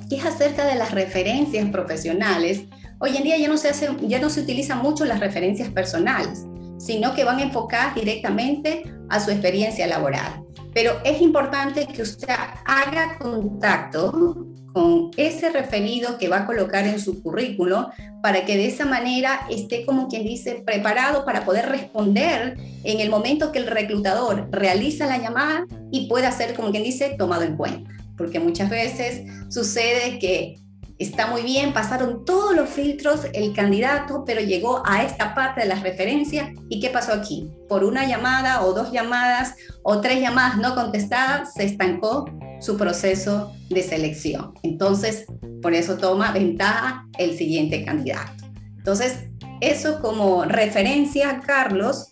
que 0.08 0.16
es 0.16 0.24
acerca 0.24 0.64
de 0.64 0.74
las 0.74 0.92
referencias 0.92 1.68
profesionales, 1.70 2.64
Hoy 3.00 3.16
en 3.16 3.22
día 3.22 3.38
ya 3.38 3.46
no 3.46 3.56
se, 3.56 3.68
hace, 3.68 3.88
ya 4.02 4.18
no 4.18 4.28
se 4.28 4.40
utilizan 4.40 4.78
mucho 4.78 5.04
las 5.04 5.20
referencias 5.20 5.70
personales, 5.70 6.44
sino 6.78 7.14
que 7.14 7.22
van 7.22 7.38
enfocadas 7.38 7.94
directamente 7.94 8.82
a 9.08 9.20
su 9.20 9.30
experiencia 9.30 9.86
laboral. 9.86 10.42
Pero 10.74 11.00
es 11.04 11.20
importante 11.20 11.86
que 11.86 12.02
usted 12.02 12.34
haga 12.64 13.16
contacto 13.18 14.46
con 14.72 15.10
ese 15.16 15.50
referido 15.50 16.18
que 16.18 16.28
va 16.28 16.38
a 16.38 16.46
colocar 16.46 16.86
en 16.86 17.00
su 17.00 17.22
currículo 17.22 17.90
para 18.20 18.44
que 18.44 18.56
de 18.56 18.66
esa 18.66 18.84
manera 18.84 19.46
esté 19.48 19.86
como 19.86 20.08
quien 20.08 20.24
dice 20.24 20.62
preparado 20.66 21.24
para 21.24 21.44
poder 21.44 21.68
responder 21.68 22.56
en 22.82 23.00
el 23.00 23.10
momento 23.10 23.52
que 23.52 23.60
el 23.60 23.68
reclutador 23.68 24.48
realiza 24.50 25.06
la 25.06 25.18
llamada 25.18 25.66
y 25.92 26.08
pueda 26.08 26.32
ser 26.32 26.54
como 26.54 26.72
quien 26.72 26.82
dice 26.82 27.14
tomado 27.16 27.42
en 27.42 27.56
cuenta. 27.56 27.90
Porque 28.16 28.40
muchas 28.40 28.68
veces 28.68 29.22
sucede 29.48 30.18
que 30.18 30.56
está 30.98 31.28
muy 31.28 31.42
bien, 31.42 31.72
pasaron 31.72 32.24
todos 32.24 32.54
los 32.54 32.68
filtros 32.68 33.26
el 33.32 33.52
candidato, 33.52 34.24
pero 34.26 34.40
llegó 34.40 34.82
a 34.84 35.02
esta 35.04 35.34
parte 35.34 35.60
de 35.60 35.68
las 35.68 35.82
referencias. 35.82 36.50
¿Y 36.68 36.80
qué 36.80 36.90
pasó 36.90 37.12
aquí? 37.12 37.50
Por 37.68 37.84
una 37.84 38.06
llamada 38.06 38.64
o 38.64 38.72
dos 38.72 38.90
llamadas 38.90 39.54
o 39.82 40.00
tres 40.00 40.20
llamadas 40.20 40.58
no 40.58 40.74
contestadas, 40.74 41.54
se 41.54 41.64
estancó 41.64 42.26
su 42.60 42.76
proceso 42.76 43.52
de 43.70 43.82
selección. 43.82 44.54
Entonces, 44.62 45.26
por 45.62 45.74
eso 45.74 45.96
toma 45.96 46.32
ventaja 46.32 47.06
el 47.18 47.36
siguiente 47.36 47.84
candidato. 47.84 48.44
Entonces, 48.76 49.24
eso 49.60 50.00
como 50.00 50.44
referencia, 50.44 51.40
Carlos, 51.46 52.10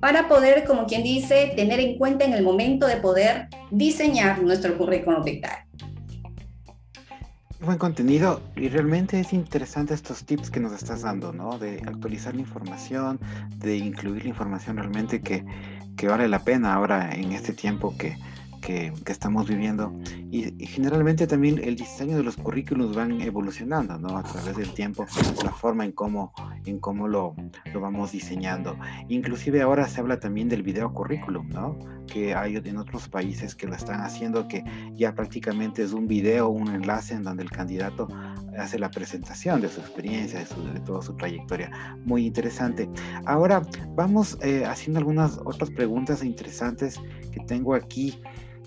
para 0.00 0.28
poder, 0.28 0.64
como 0.64 0.86
quien 0.86 1.02
dice, 1.02 1.52
tener 1.56 1.80
en 1.80 1.96
cuenta 1.96 2.24
en 2.24 2.32
el 2.32 2.42
momento 2.42 2.86
de 2.86 2.96
poder 2.96 3.48
diseñar 3.70 4.42
nuestro 4.42 4.76
currículum 4.76 5.22
vitae 5.22 5.71
buen 7.62 7.78
contenido 7.78 8.40
y 8.56 8.68
realmente 8.68 9.20
es 9.20 9.32
interesante 9.32 9.94
estos 9.94 10.24
tips 10.24 10.50
que 10.50 10.60
nos 10.60 10.72
estás 10.72 11.02
dando, 11.02 11.32
¿no? 11.32 11.58
De 11.58 11.82
actualizar 11.86 12.34
la 12.34 12.40
información, 12.40 13.20
de 13.56 13.76
incluir 13.76 14.24
la 14.24 14.30
información 14.30 14.76
realmente 14.76 15.20
que, 15.20 15.44
que 15.96 16.08
vale 16.08 16.28
la 16.28 16.40
pena 16.40 16.74
ahora 16.74 17.14
en 17.14 17.32
este 17.32 17.52
tiempo 17.52 17.96
que 17.96 18.16
que, 18.62 18.92
estamos 19.06 19.46
viviendo. 19.48 19.92
Y, 20.30 20.66
generalmente 20.66 21.26
también 21.26 21.60
el 21.62 21.76
diseño 21.76 22.16
de 22.16 22.22
los 22.22 22.36
currículos 22.36 22.94
van 22.94 23.20
evolucionando, 23.20 23.98
¿no? 23.98 24.16
A 24.16 24.22
través 24.22 24.56
del 24.56 24.72
tiempo, 24.72 25.04
la 25.44 25.50
forma 25.50 25.84
en 25.84 25.92
cómo, 25.92 26.32
en 26.64 26.78
cómo 26.78 27.08
lo, 27.08 27.34
lo 27.74 27.80
vamos 27.80 28.12
diseñando. 28.12 28.78
Inclusive 29.08 29.60
ahora 29.60 29.86
se 29.88 30.00
habla 30.00 30.18
también 30.18 30.48
del 30.48 30.62
video 30.62 30.94
currículum, 30.94 31.50
¿no? 31.50 31.76
Que 32.06 32.34
hay 32.34 32.56
en 32.56 32.76
otros 32.76 33.08
países 33.08 33.54
que 33.54 33.66
lo 33.66 33.74
están 33.74 34.00
haciendo, 34.00 34.48
que 34.48 34.64
ya 34.94 35.14
prácticamente 35.14 35.82
es 35.82 35.92
un 35.92 36.06
video, 36.06 36.48
un 36.48 36.68
enlace 36.68 37.14
en 37.14 37.22
donde 37.22 37.42
el 37.42 37.50
candidato 37.50 38.08
hace 38.58 38.78
la 38.78 38.90
presentación 38.90 39.60
de 39.60 39.68
su 39.68 39.80
experiencia, 39.80 40.40
de, 40.40 40.46
su, 40.46 40.56
toda 40.84 41.02
su 41.02 41.14
trayectoria. 41.16 41.70
Muy 42.04 42.26
interesante. 42.26 42.88
Ahora 43.24 43.62
vamos 43.94 44.38
eh, 44.42 44.64
haciendo 44.64 44.98
algunas 44.98 45.38
otras 45.44 45.70
preguntas 45.70 46.22
interesantes 46.22 47.00
que 47.32 47.40
tengo 47.46 47.74
aquí. 47.74 48.18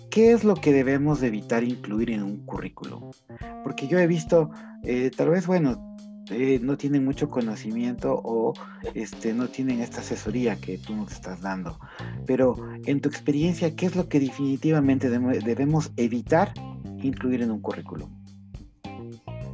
¿Qué 0.09 0.31
es 0.31 0.43
lo 0.43 0.55
que 0.55 0.71
debemos 0.71 1.21
evitar 1.23 1.63
incluir 1.63 2.11
en 2.11 2.23
un 2.23 2.45
currículum? 2.45 3.11
Porque 3.63 3.87
yo 3.87 3.99
he 3.99 4.07
visto, 4.07 4.49
eh, 4.83 5.11
tal 5.15 5.29
vez, 5.29 5.45
bueno, 5.45 5.95
eh, 6.31 6.59
no 6.61 6.77
tienen 6.77 7.05
mucho 7.05 7.29
conocimiento 7.29 8.19
o 8.23 8.53
este, 8.93 9.33
no 9.33 9.47
tienen 9.47 9.81
esta 9.81 10.01
asesoría 10.01 10.55
que 10.55 10.77
tú 10.77 10.95
nos 10.95 11.11
estás 11.11 11.41
dando. 11.41 11.79
Pero 12.25 12.55
en 12.85 13.01
tu 13.01 13.09
experiencia, 13.09 13.75
¿qué 13.75 13.85
es 13.87 13.95
lo 13.95 14.09
que 14.09 14.19
definitivamente 14.19 15.09
debemos 15.09 15.91
evitar 15.97 16.53
incluir 17.01 17.41
en 17.41 17.51
un 17.51 17.61
currículum? 17.61 18.09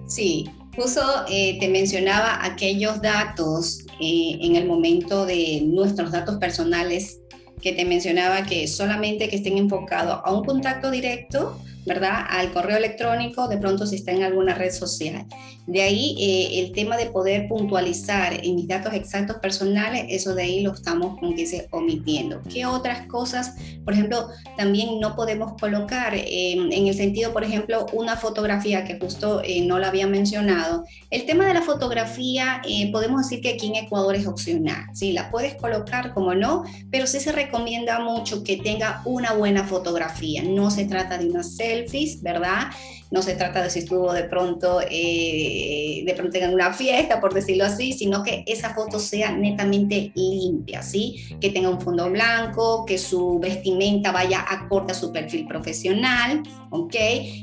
Sí, 0.08 0.50
justo 0.76 1.02
eh, 1.30 1.58
te 1.60 1.70
mencionaba 1.70 2.44
aquellos 2.46 3.02
datos 3.02 3.86
eh, 4.00 4.38
en 4.42 4.56
el 4.56 4.68
momento 4.68 5.26
de 5.26 5.62
nuestros 5.66 6.12
datos 6.12 6.38
personales 6.38 7.20
que 7.62 7.74
te 7.74 7.86
mencionaba 7.86 8.44
que 8.44 8.68
solamente 8.68 9.30
que 9.30 9.36
estén 9.36 9.58
enfocados 9.58 10.22
a 10.24 10.34
un 10.34 10.44
contacto 10.44 10.90
directo 10.90 11.58
¿verdad? 11.86 12.26
Al 12.30 12.52
correo 12.52 12.78
electrónico, 12.78 13.48
de 13.48 13.58
pronto 13.58 13.86
si 13.86 13.96
está 13.96 14.12
en 14.12 14.24
alguna 14.24 14.54
red 14.54 14.72
social. 14.72 15.26
De 15.72 15.82
ahí 15.82 16.16
eh, 16.20 16.60
el 16.60 16.74
tema 16.74 16.98
de 16.98 17.08
poder 17.08 17.48
puntualizar 17.48 18.34
en 18.34 18.56
mis 18.56 18.68
datos 18.68 18.94
exactos 18.94 19.38
personales, 19.38 20.06
eso 20.10 20.36
de 20.36 20.44
ahí 20.44 20.62
lo 20.62 20.74
estamos 20.74 21.18
como 21.18 21.34
que 21.34 21.46
se 21.46 21.68
omitiendo. 21.72 22.42
¿Qué 22.52 22.66
otras 22.66 23.08
cosas, 23.08 23.56
por 23.86 23.94
ejemplo, 23.94 24.28
también 24.58 25.00
no 25.00 25.16
podemos 25.16 25.54
colocar 25.60 26.14
em, 26.14 26.72
en 26.72 26.88
el 26.88 26.94
sentido, 26.94 27.32
por 27.32 27.46
ejemplo, 27.46 27.86
una 27.94 28.18
fotografía 28.18 28.84
que 28.84 29.00
justo 29.00 29.42
eh, 29.44 29.62
no 29.62 29.80
la 29.80 29.88
había 29.88 30.08
mencionado? 30.08 30.84
El 31.10 31.26
tema 31.26 31.46
de 31.46 31.54
la 31.54 31.62
fotografía, 31.62 32.62
eh, 32.68 32.92
podemos 32.92 33.22
decir 33.22 33.42
que 33.42 33.54
aquí 33.54 33.68
en 33.68 33.76
Ecuador 33.76 34.16
es 34.16 34.28
opcional, 34.28 34.86
¿sí? 34.94 35.14
La 35.14 35.32
puedes 35.32 35.56
colocar 35.56 36.14
como 36.14 36.36
no, 36.36 36.64
pero 36.92 37.08
sí 37.08 37.22
se 37.22 37.32
recomienda 37.32 38.00
mucho 38.00 38.44
que 38.44 38.58
tenga 38.58 39.02
una 39.06 39.34
buena 39.34 39.64
fotografía. 39.64 40.44
No 40.44 40.70
se 40.70 40.86
trata 40.86 41.18
de 41.18 41.30
una 41.30 41.44
serie 41.44 41.62
selfies, 41.62 42.22
¿verdad? 42.22 42.72
No 43.12 43.22
se 43.22 43.36
trata 43.36 43.62
de 43.62 43.70
si 43.70 43.80
estuvo 43.80 44.12
de 44.14 44.24
pronto, 44.24 44.80
eh, 44.90 46.04
de 46.06 46.14
pronto 46.16 46.38
en 46.38 46.54
una 46.54 46.74
fiesta, 46.74 47.20
por 47.20 47.34
decirlo 47.34 47.66
así, 47.66 47.94
sino 47.94 48.24
que 48.24 48.44
esa 48.48 48.74
foto 48.74 49.00
sea 49.00 49.32
netamente 49.32 50.12
limpia, 50.16 50.82
¿sí? 50.82 51.22
Que 51.40 51.50
tenga 51.50 51.70
un 51.70 51.82
fondo 51.82 52.10
blanco, 52.10 52.86
que 52.86 52.98
su 52.98 53.38
vestimenta 53.40 54.12
vaya 54.12 54.46
acorde 54.50 54.94
a 54.94 54.96
su 54.96 55.12
perfil 55.12 55.46
profesional. 55.48 56.42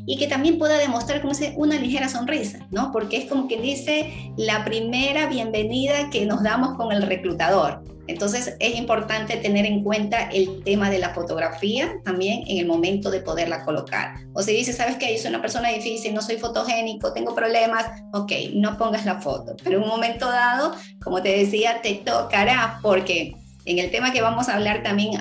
Y 0.07 0.16
que 0.18 0.26
también 0.26 0.59
pueda 0.59 0.78
demostrar, 0.78 1.20
como 1.20 1.33
dice, 1.33 1.52
una 1.57 1.78
ligera 1.78 2.09
sonrisa, 2.09 2.66
¿no? 2.70 2.90
Porque 2.92 3.18
es 3.18 3.26
como 3.26 3.46
quien 3.46 3.62
dice 3.62 4.33
la 4.37 4.64
primera 4.64 5.26
bienvenida 5.26 6.11
que 6.11 6.26
nos 6.26 6.42
damos 6.42 6.76
con 6.76 6.92
el 6.92 7.02
reclutador. 7.02 7.83
Entonces 8.09 8.57
es 8.59 8.75
importante 8.77 9.37
tener 9.37 9.66
en 9.66 9.85
cuenta 9.85 10.29
el 10.33 10.64
tema 10.64 10.90
de 10.90 10.99
la 10.99 11.11
fotografía 11.11 12.01
también 12.05 12.42
en 12.49 12.59
el 12.59 12.66
momento 12.66 13.11
de 13.11 13.21
poderla 13.21 13.64
colocar. 13.64 14.14
O 14.33 14.42
si 14.42 14.53
dices, 14.53 14.77
sabes 14.77 14.97
que 14.97 15.14
yo 15.14 15.21
soy 15.21 15.31
una 15.31 15.42
persona 15.42 15.68
difícil, 15.68 16.14
no 16.14 16.23
soy 16.23 16.38
fotogénico, 16.38 17.12
tengo 17.12 17.35
problemas, 17.35 17.85
ok, 18.12 18.33
no 18.55 18.77
pongas 18.79 19.05
la 19.05 19.21
foto. 19.21 19.55
Pero 19.62 19.77
en 19.77 19.85
un 19.85 19.88
momento 19.90 20.27
dado, 20.27 20.73
como 21.03 21.23
te 21.23 21.37
decía, 21.37 21.81
te 21.83 21.94
tocará 21.94 22.81
porque 22.83 23.35
en 23.68 23.78
el 23.78 23.90
tema 23.90 24.12
que 24.12 24.22
vamos 24.22 24.48
a 24.48 24.54
hablar 24.54 24.83
también 24.83 25.12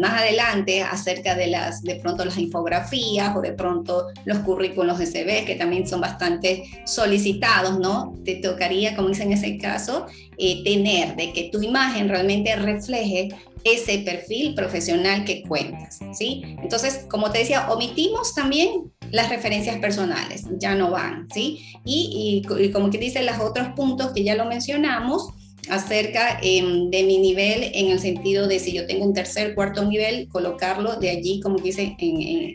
más 0.00 0.20
adelante 0.20 0.82
acerca 0.82 1.34
de 1.34 1.46
las 1.46 1.82
de 1.82 1.94
pronto 1.96 2.26
las 2.26 2.36
infografías 2.36 3.34
o 3.34 3.40
de 3.40 3.52
pronto 3.52 4.08
los 4.26 4.38
currículos 4.40 4.98
de 4.98 5.06
CV 5.06 5.46
que 5.46 5.54
también 5.54 5.88
son 5.88 6.02
bastante 6.02 6.64
solicitados, 6.84 7.78
¿no? 7.78 8.14
Te 8.22 8.36
tocaría, 8.36 8.94
como 8.94 9.08
dice 9.08 9.22
en 9.22 9.32
ese 9.32 9.56
caso, 9.56 10.06
eh, 10.36 10.62
tener 10.62 11.16
de 11.16 11.32
que 11.32 11.48
tu 11.50 11.62
imagen 11.62 12.10
realmente 12.10 12.54
refleje 12.56 13.28
ese 13.64 13.98
perfil 14.00 14.54
profesional 14.54 15.24
que 15.24 15.42
cuentas, 15.42 15.98
¿sí? 16.12 16.42
Entonces, 16.62 17.06
como 17.08 17.32
te 17.32 17.38
decía, 17.38 17.70
omitimos 17.70 18.34
también 18.34 18.92
las 19.10 19.30
referencias 19.30 19.78
personales, 19.78 20.44
ya 20.58 20.74
no 20.74 20.90
van, 20.90 21.28
¿sí? 21.32 21.64
Y, 21.84 22.42
y, 22.44 22.70
como 22.70 22.90
que 22.90 22.98
dice 22.98 23.22
los 23.22 23.38
otros 23.40 23.68
puntos 23.74 24.12
que 24.12 24.22
ya 24.22 24.34
lo 24.34 24.44
mencionamos, 24.44 25.30
acerca 25.68 26.38
em, 26.42 26.90
de 26.90 27.02
mi 27.04 27.18
nivel 27.18 27.70
en 27.74 27.90
el 27.90 28.00
sentido 28.00 28.46
de 28.46 28.58
si 28.58 28.72
yo 28.72 28.86
tengo 28.86 29.04
un 29.04 29.14
tercer, 29.14 29.54
cuarto 29.54 29.84
nivel, 29.84 30.28
colocarlo 30.28 30.96
de 30.96 31.10
allí, 31.10 31.40
como 31.40 31.58
dice, 31.58 31.96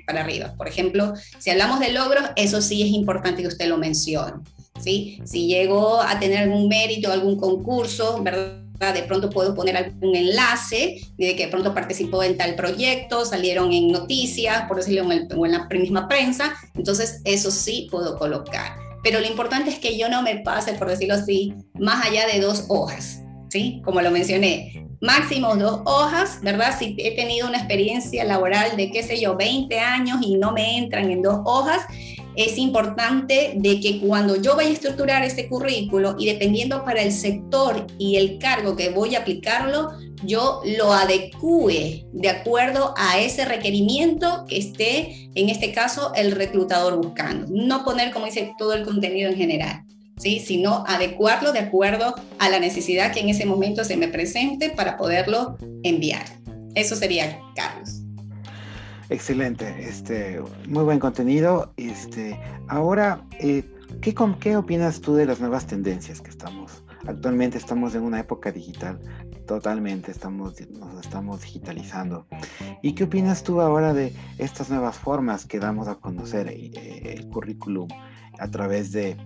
para 0.06 0.22
arriba. 0.22 0.54
Por 0.58 0.68
ejemplo, 0.68 1.14
si 1.40 1.50
hablamos 1.50 1.80
de 1.80 1.92
logros, 1.92 2.24
eso 2.36 2.62
sí 2.62 2.82
es 2.82 2.90
importante 2.90 3.42
que 3.42 3.48
usted 3.48 3.68
lo 3.68 3.78
mencione. 3.78 4.44
¿sí? 4.80 5.22
Si 5.26 5.48
llego 5.48 6.02
a 6.02 6.20
tener 6.20 6.40
algún 6.40 6.68
mérito, 6.68 7.12
algún 7.12 7.38
concurso, 7.38 8.22
¿verdad? 8.22 8.62
de 8.94 9.04
pronto 9.04 9.30
puedo 9.30 9.54
poner 9.54 9.78
algún 9.78 10.16
enlace 10.16 11.00
de 11.16 11.36
que 11.36 11.46
de 11.46 11.52
pronto 11.52 11.72
participó 11.72 12.24
en 12.24 12.36
tal 12.36 12.56
proyecto, 12.56 13.26
salieron 13.26 13.72
en 13.72 13.92
noticias, 13.92 14.64
por 14.68 14.78
decirlo, 14.78 15.12
en, 15.12 15.28
o 15.38 15.46
en 15.46 15.52
la 15.52 15.68
misma 15.70 16.08
prensa, 16.08 16.56
entonces 16.74 17.22
eso 17.24 17.52
sí 17.52 17.88
puedo 17.92 18.18
colocar 18.18 18.81
pero 19.04 19.20
lo 19.20 19.28
importante 19.28 19.70
es 19.70 19.80
que 19.80 19.98
yo 19.98 20.10
no 20.10 20.22
me 20.22 20.40
pase, 20.40 20.74
por 20.74 20.90
decirlo 20.90 21.16
así, 21.16 21.54
más 21.80 22.06
allá 22.06 22.28
de 22.28 22.40
dos 22.40 22.66
hojas, 22.68 23.22
¿sí? 23.50 23.82
Como 23.84 24.02
lo 24.02 24.12
mencioné, 24.12 24.88
máximo 25.02 25.56
dos 25.56 25.82
hojas, 25.86 26.40
¿verdad? 26.42 26.78
Si 26.78 26.96
he 27.00 27.16
tenido 27.16 27.48
una 27.48 27.58
experiencia 27.58 28.24
laboral 28.24 28.78
de, 28.78 28.92
qué 28.92 29.02
sé 29.04 29.20
yo, 29.20 29.36
20 29.36 29.80
años 29.80 30.20
y 30.22 30.38
no 30.38 30.52
me 30.52 30.78
entran 30.78 31.10
en 31.10 31.22
dos 31.22 31.40
hojas, 31.46 31.86
es 32.36 32.58
importante 32.58 33.54
de 33.56 33.80
que 33.80 34.00
cuando 34.00 34.42
yo 34.42 34.56
vaya 34.56 34.70
a 34.70 34.74
estructurar 34.74 35.24
ese 35.24 35.48
currículo 35.48 36.16
y 36.18 36.26
dependiendo 36.26 36.84
para 36.86 37.02
el 37.02 37.12
sector 37.12 37.88
y 37.98 38.16
el 38.16 38.38
cargo 38.40 38.76
que 38.76 38.90
voy 38.90 39.16
a 39.16 39.20
aplicarlo, 39.20 39.92
yo 40.24 40.62
lo 40.78 40.94
adecue 40.94 42.06
de 42.14 42.30
acuerdo 42.30 42.94
a 42.98 43.20
ese 43.20 43.46
requerimiento 43.46 44.46
que 44.48 44.58
esté, 44.58 45.30
en 45.36 45.50
este 45.50 45.72
caso, 45.74 46.14
el 46.16 46.32
reclutador 46.32 46.98
buscando. 46.98 47.48
No 47.50 47.84
poner, 47.84 48.12
como 48.12 48.26
dice, 48.26 48.54
todo 48.58 48.74
el 48.74 48.84
contenido 48.84 49.30
en 49.30 49.38
general. 49.38 49.84
¿Sí? 50.18 50.40
sino 50.40 50.84
adecuarlo 50.86 51.52
de 51.52 51.58
acuerdo 51.58 52.14
a 52.38 52.48
la 52.48 52.60
necesidad 52.60 53.12
que 53.12 53.22
en 53.22 53.30
ese 53.30 53.48
momento 53.48 53.84
se 53.84 53.98
me 53.98 54.08
presente 54.08 54.70
para 54.70 54.96
poderlo 54.96 55.58
enviar. 55.82 56.24
Eso 56.76 56.96
sería, 56.96 57.40
Carlos. 57.56 58.01
Excelente, 59.12 59.76
este, 59.78 60.42
muy 60.70 60.86
buen 60.86 60.98
contenido. 60.98 61.74
Este, 61.76 62.40
ahora, 62.70 63.28
eh, 63.42 63.70
¿qué, 64.00 64.16
¿qué 64.40 64.56
opinas 64.56 65.02
tú 65.02 65.16
de 65.16 65.26
las 65.26 65.42
nuevas 65.42 65.68
tendencias 65.68 66.22
que 66.22 66.30
estamos? 66.30 66.86
Actualmente 67.06 67.58
estamos 67.58 67.94
en 67.94 68.04
una 68.04 68.22
época 68.22 68.54
digital, 68.54 69.02
totalmente 69.46 70.12
estamos, 70.12 70.54
nos 70.72 71.06
estamos 71.06 71.42
digitalizando. 71.42 72.26
¿Y 72.82 72.94
qué 72.94 73.04
opinas 73.04 73.44
tú 73.44 73.60
ahora 73.60 73.94
de 73.94 74.16
estas 74.38 74.70
nuevas 74.70 74.98
formas 74.98 75.46
que 75.46 75.60
damos 75.60 75.90
a 75.90 75.96
conocer 75.96 76.48
eh, 76.48 76.72
el 77.04 77.28
currículum 77.28 77.90
a 78.40 78.48
través 78.48 78.94
de 78.94 79.18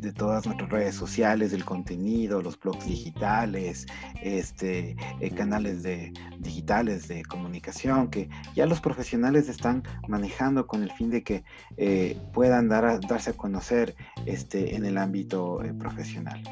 de 0.00 0.12
todas 0.12 0.46
nuestras 0.46 0.70
redes 0.70 0.94
sociales, 0.94 1.50
del 1.50 1.64
contenido, 1.64 2.42
los 2.42 2.58
blogs 2.58 2.86
digitales, 2.86 3.86
este, 4.22 4.96
eh, 5.20 5.30
canales 5.30 5.82
de, 5.82 6.12
digitales 6.38 7.08
de 7.08 7.24
comunicación 7.24 8.08
que 8.08 8.28
ya 8.54 8.66
los 8.66 8.80
profesionales 8.80 9.48
están 9.48 9.82
manejando 10.06 10.66
con 10.66 10.82
el 10.82 10.90
fin 10.92 11.10
de 11.10 11.22
que 11.22 11.44
eh, 11.76 12.16
puedan 12.32 12.68
dar 12.68 13.00
darse 13.06 13.30
a 13.30 13.32
conocer 13.32 13.94
este, 14.26 14.74
en 14.74 14.84
el 14.84 14.98
ámbito 14.98 15.62
eh, 15.62 15.72
profesional. 15.74 16.42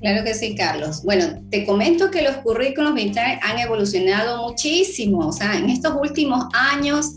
Claro 0.00 0.22
que 0.22 0.34
sí, 0.34 0.54
Carlos. 0.54 1.02
Bueno, 1.02 1.42
te 1.50 1.64
comento 1.64 2.10
que 2.10 2.20
los 2.20 2.36
currículos 2.38 2.94
han 2.94 3.58
evolucionado 3.58 4.48
muchísimo. 4.48 5.28
O 5.28 5.32
sea, 5.32 5.56
en 5.56 5.70
estos 5.70 5.94
últimos 5.98 6.44
años 6.52 7.14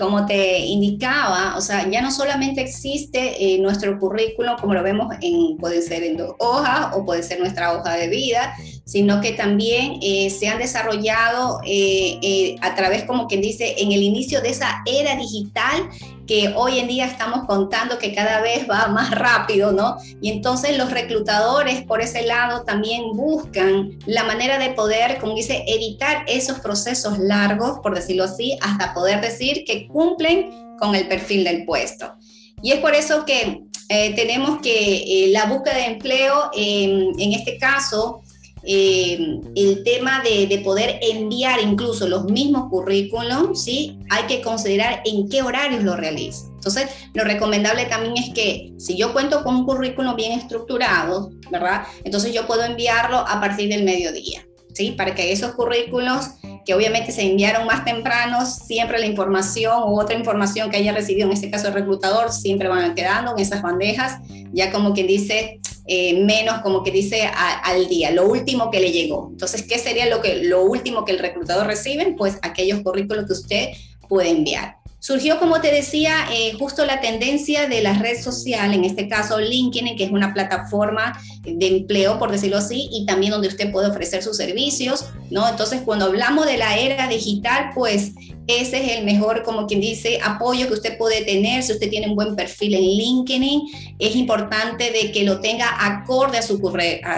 como 0.00 0.24
te 0.24 0.58
indicaba, 0.60 1.56
o 1.56 1.60
sea, 1.60 1.88
ya 1.88 2.00
no 2.00 2.10
solamente 2.10 2.62
existe 2.62 3.36
eh, 3.38 3.58
nuestro 3.58 3.98
currículo 3.98 4.56
como 4.58 4.72
lo 4.72 4.82
vemos 4.82 5.14
en, 5.20 5.58
puede 5.58 5.82
ser 5.82 6.02
en 6.02 6.16
dos 6.16 6.34
hojas 6.38 6.88
o 6.94 7.04
puede 7.04 7.22
ser 7.22 7.38
nuestra 7.38 7.74
hoja 7.74 7.94
de 7.94 8.08
vida, 8.08 8.54
sino 8.90 9.20
que 9.20 9.30
también 9.30 10.00
eh, 10.02 10.30
se 10.30 10.48
han 10.48 10.58
desarrollado 10.58 11.60
eh, 11.64 12.18
eh, 12.22 12.56
a 12.60 12.74
través, 12.74 13.04
como 13.04 13.28
quien 13.28 13.40
dice, 13.40 13.76
en 13.78 13.92
el 13.92 14.02
inicio 14.02 14.40
de 14.40 14.48
esa 14.48 14.82
era 14.84 15.14
digital 15.14 15.88
que 16.26 16.52
hoy 16.56 16.80
en 16.80 16.88
día 16.88 17.06
estamos 17.06 17.46
contando 17.46 17.98
que 17.98 18.12
cada 18.12 18.40
vez 18.40 18.68
va 18.68 18.88
más 18.88 19.12
rápido, 19.12 19.70
¿no? 19.70 19.98
Y 20.20 20.32
entonces 20.32 20.76
los 20.76 20.90
reclutadores 20.90 21.84
por 21.84 22.00
ese 22.00 22.26
lado 22.26 22.64
también 22.64 23.12
buscan 23.14 23.96
la 24.06 24.24
manera 24.24 24.58
de 24.58 24.70
poder, 24.70 25.18
como 25.18 25.36
dice, 25.36 25.62
evitar 25.68 26.24
esos 26.26 26.58
procesos 26.58 27.16
largos, 27.20 27.78
por 27.84 27.94
decirlo 27.94 28.24
así, 28.24 28.58
hasta 28.60 28.92
poder 28.92 29.20
decir 29.20 29.62
que 29.64 29.86
cumplen 29.86 30.76
con 30.80 30.96
el 30.96 31.06
perfil 31.06 31.44
del 31.44 31.64
puesto. 31.64 32.12
Y 32.60 32.72
es 32.72 32.80
por 32.80 32.96
eso 32.96 33.24
que 33.24 33.62
tenemos 33.88 34.60
que 34.60 35.28
la 35.32 35.46
búsqueda 35.46 35.74
de 35.74 35.86
empleo, 35.86 36.50
en 36.54 37.32
este 37.32 37.56
caso, 37.56 38.22
eh, 38.62 39.40
el 39.56 39.82
tema 39.84 40.22
de, 40.22 40.46
de, 40.46 40.58
poder 40.58 40.98
enviar 41.02 41.60
incluso 41.60 42.06
los 42.08 42.24
mismos 42.24 42.68
currículums, 42.70 43.62
¿sí? 43.62 43.98
Hay 44.10 44.24
que 44.24 44.42
considerar 44.42 45.02
en 45.04 45.28
qué 45.28 45.42
horarios 45.42 45.82
lo 45.82 45.96
realiza. 45.96 46.46
Entonces, 46.54 46.90
lo 47.14 47.24
recomendable 47.24 47.86
también 47.86 48.18
es 48.18 48.34
que 48.34 48.74
si 48.76 48.96
yo 48.96 49.14
cuento 49.14 49.42
con 49.42 49.56
un 49.56 49.64
currículum 49.64 50.14
bien 50.14 50.38
estructurado, 50.38 51.30
¿verdad? 51.50 51.84
Entonces 52.04 52.34
yo 52.34 52.46
puedo 52.46 52.64
enviarlo 52.64 53.16
a 53.16 53.40
partir 53.40 53.70
del 53.70 53.82
mediodía, 53.82 54.46
¿sí? 54.74 54.90
Para 54.90 55.14
que 55.14 55.32
esos 55.32 55.52
currículos 55.52 56.26
que 56.66 56.74
obviamente 56.74 57.12
se 57.12 57.22
enviaron 57.22 57.66
más 57.66 57.86
temprano, 57.86 58.44
siempre 58.44 58.98
la 58.98 59.06
información 59.06 59.84
u 59.84 59.98
otra 59.98 60.14
información 60.16 60.70
que 60.70 60.76
haya 60.76 60.92
recibido, 60.92 61.26
en 61.26 61.32
este 61.32 61.50
caso 61.50 61.68
el 61.68 61.74
reclutador, 61.74 62.30
siempre 62.30 62.68
van 62.68 62.94
quedando 62.94 63.32
en 63.32 63.38
esas 63.38 63.62
bandejas, 63.62 64.18
ya 64.52 64.70
como 64.70 64.92
quien 64.92 65.06
dice, 65.06 65.60
eh, 65.92 66.14
menos 66.22 66.60
como 66.60 66.84
que 66.84 66.92
dice 66.92 67.28
al 67.34 67.88
día, 67.88 68.12
lo 68.12 68.28
último 68.28 68.70
que 68.70 68.78
le 68.78 68.92
llegó. 68.92 69.30
Entonces, 69.32 69.64
¿qué 69.64 69.76
sería 69.76 70.06
lo, 70.06 70.22
que, 70.22 70.44
lo 70.44 70.62
último 70.62 71.04
que 71.04 71.10
el 71.10 71.18
reclutador 71.18 71.66
recibe? 71.66 72.14
Pues 72.16 72.38
aquellos 72.42 72.82
currículos 72.82 73.26
que 73.26 73.32
usted 73.32 73.68
puede 74.08 74.30
enviar. 74.30 74.76
Surgió, 75.00 75.40
como 75.40 75.60
te 75.60 75.72
decía, 75.72 76.12
eh, 76.32 76.52
justo 76.56 76.86
la 76.86 77.00
tendencia 77.00 77.66
de 77.66 77.82
la 77.82 77.94
red 77.94 78.22
social, 78.22 78.72
en 78.72 78.84
este 78.84 79.08
caso 79.08 79.40
LinkedIn, 79.40 79.96
que 79.96 80.04
es 80.04 80.12
una 80.12 80.32
plataforma 80.32 81.18
de 81.42 81.66
empleo, 81.66 82.20
por 82.20 82.30
decirlo 82.30 82.58
así, 82.58 82.88
y 82.92 83.04
también 83.04 83.32
donde 83.32 83.48
usted 83.48 83.72
puede 83.72 83.88
ofrecer 83.88 84.22
sus 84.22 84.36
servicios, 84.36 85.06
¿no? 85.28 85.48
Entonces, 85.48 85.80
cuando 85.84 86.04
hablamos 86.04 86.46
de 86.46 86.56
la 86.56 86.78
era 86.78 87.08
digital, 87.08 87.70
pues 87.74 88.12
ese 88.46 88.84
es 88.84 88.98
el 88.98 89.04
mejor, 89.04 89.42
como 89.42 89.66
quien 89.66 89.80
dice, 89.80 90.18
apoyo 90.22 90.66
que 90.66 90.74
usted 90.74 90.98
puede 90.98 91.22
tener. 91.24 91.62
Si 91.62 91.72
usted 91.72 91.88
tiene 91.88 92.08
un 92.08 92.16
buen 92.16 92.34
perfil 92.34 92.74
en 92.74 92.82
LinkedIn, 92.82 93.62
es 93.98 94.16
importante 94.16 94.90
de 94.90 95.12
que 95.12 95.24
lo 95.24 95.40
tenga 95.40 95.66
acorde 95.86 96.38
a 96.38 96.42
su, 96.42 96.58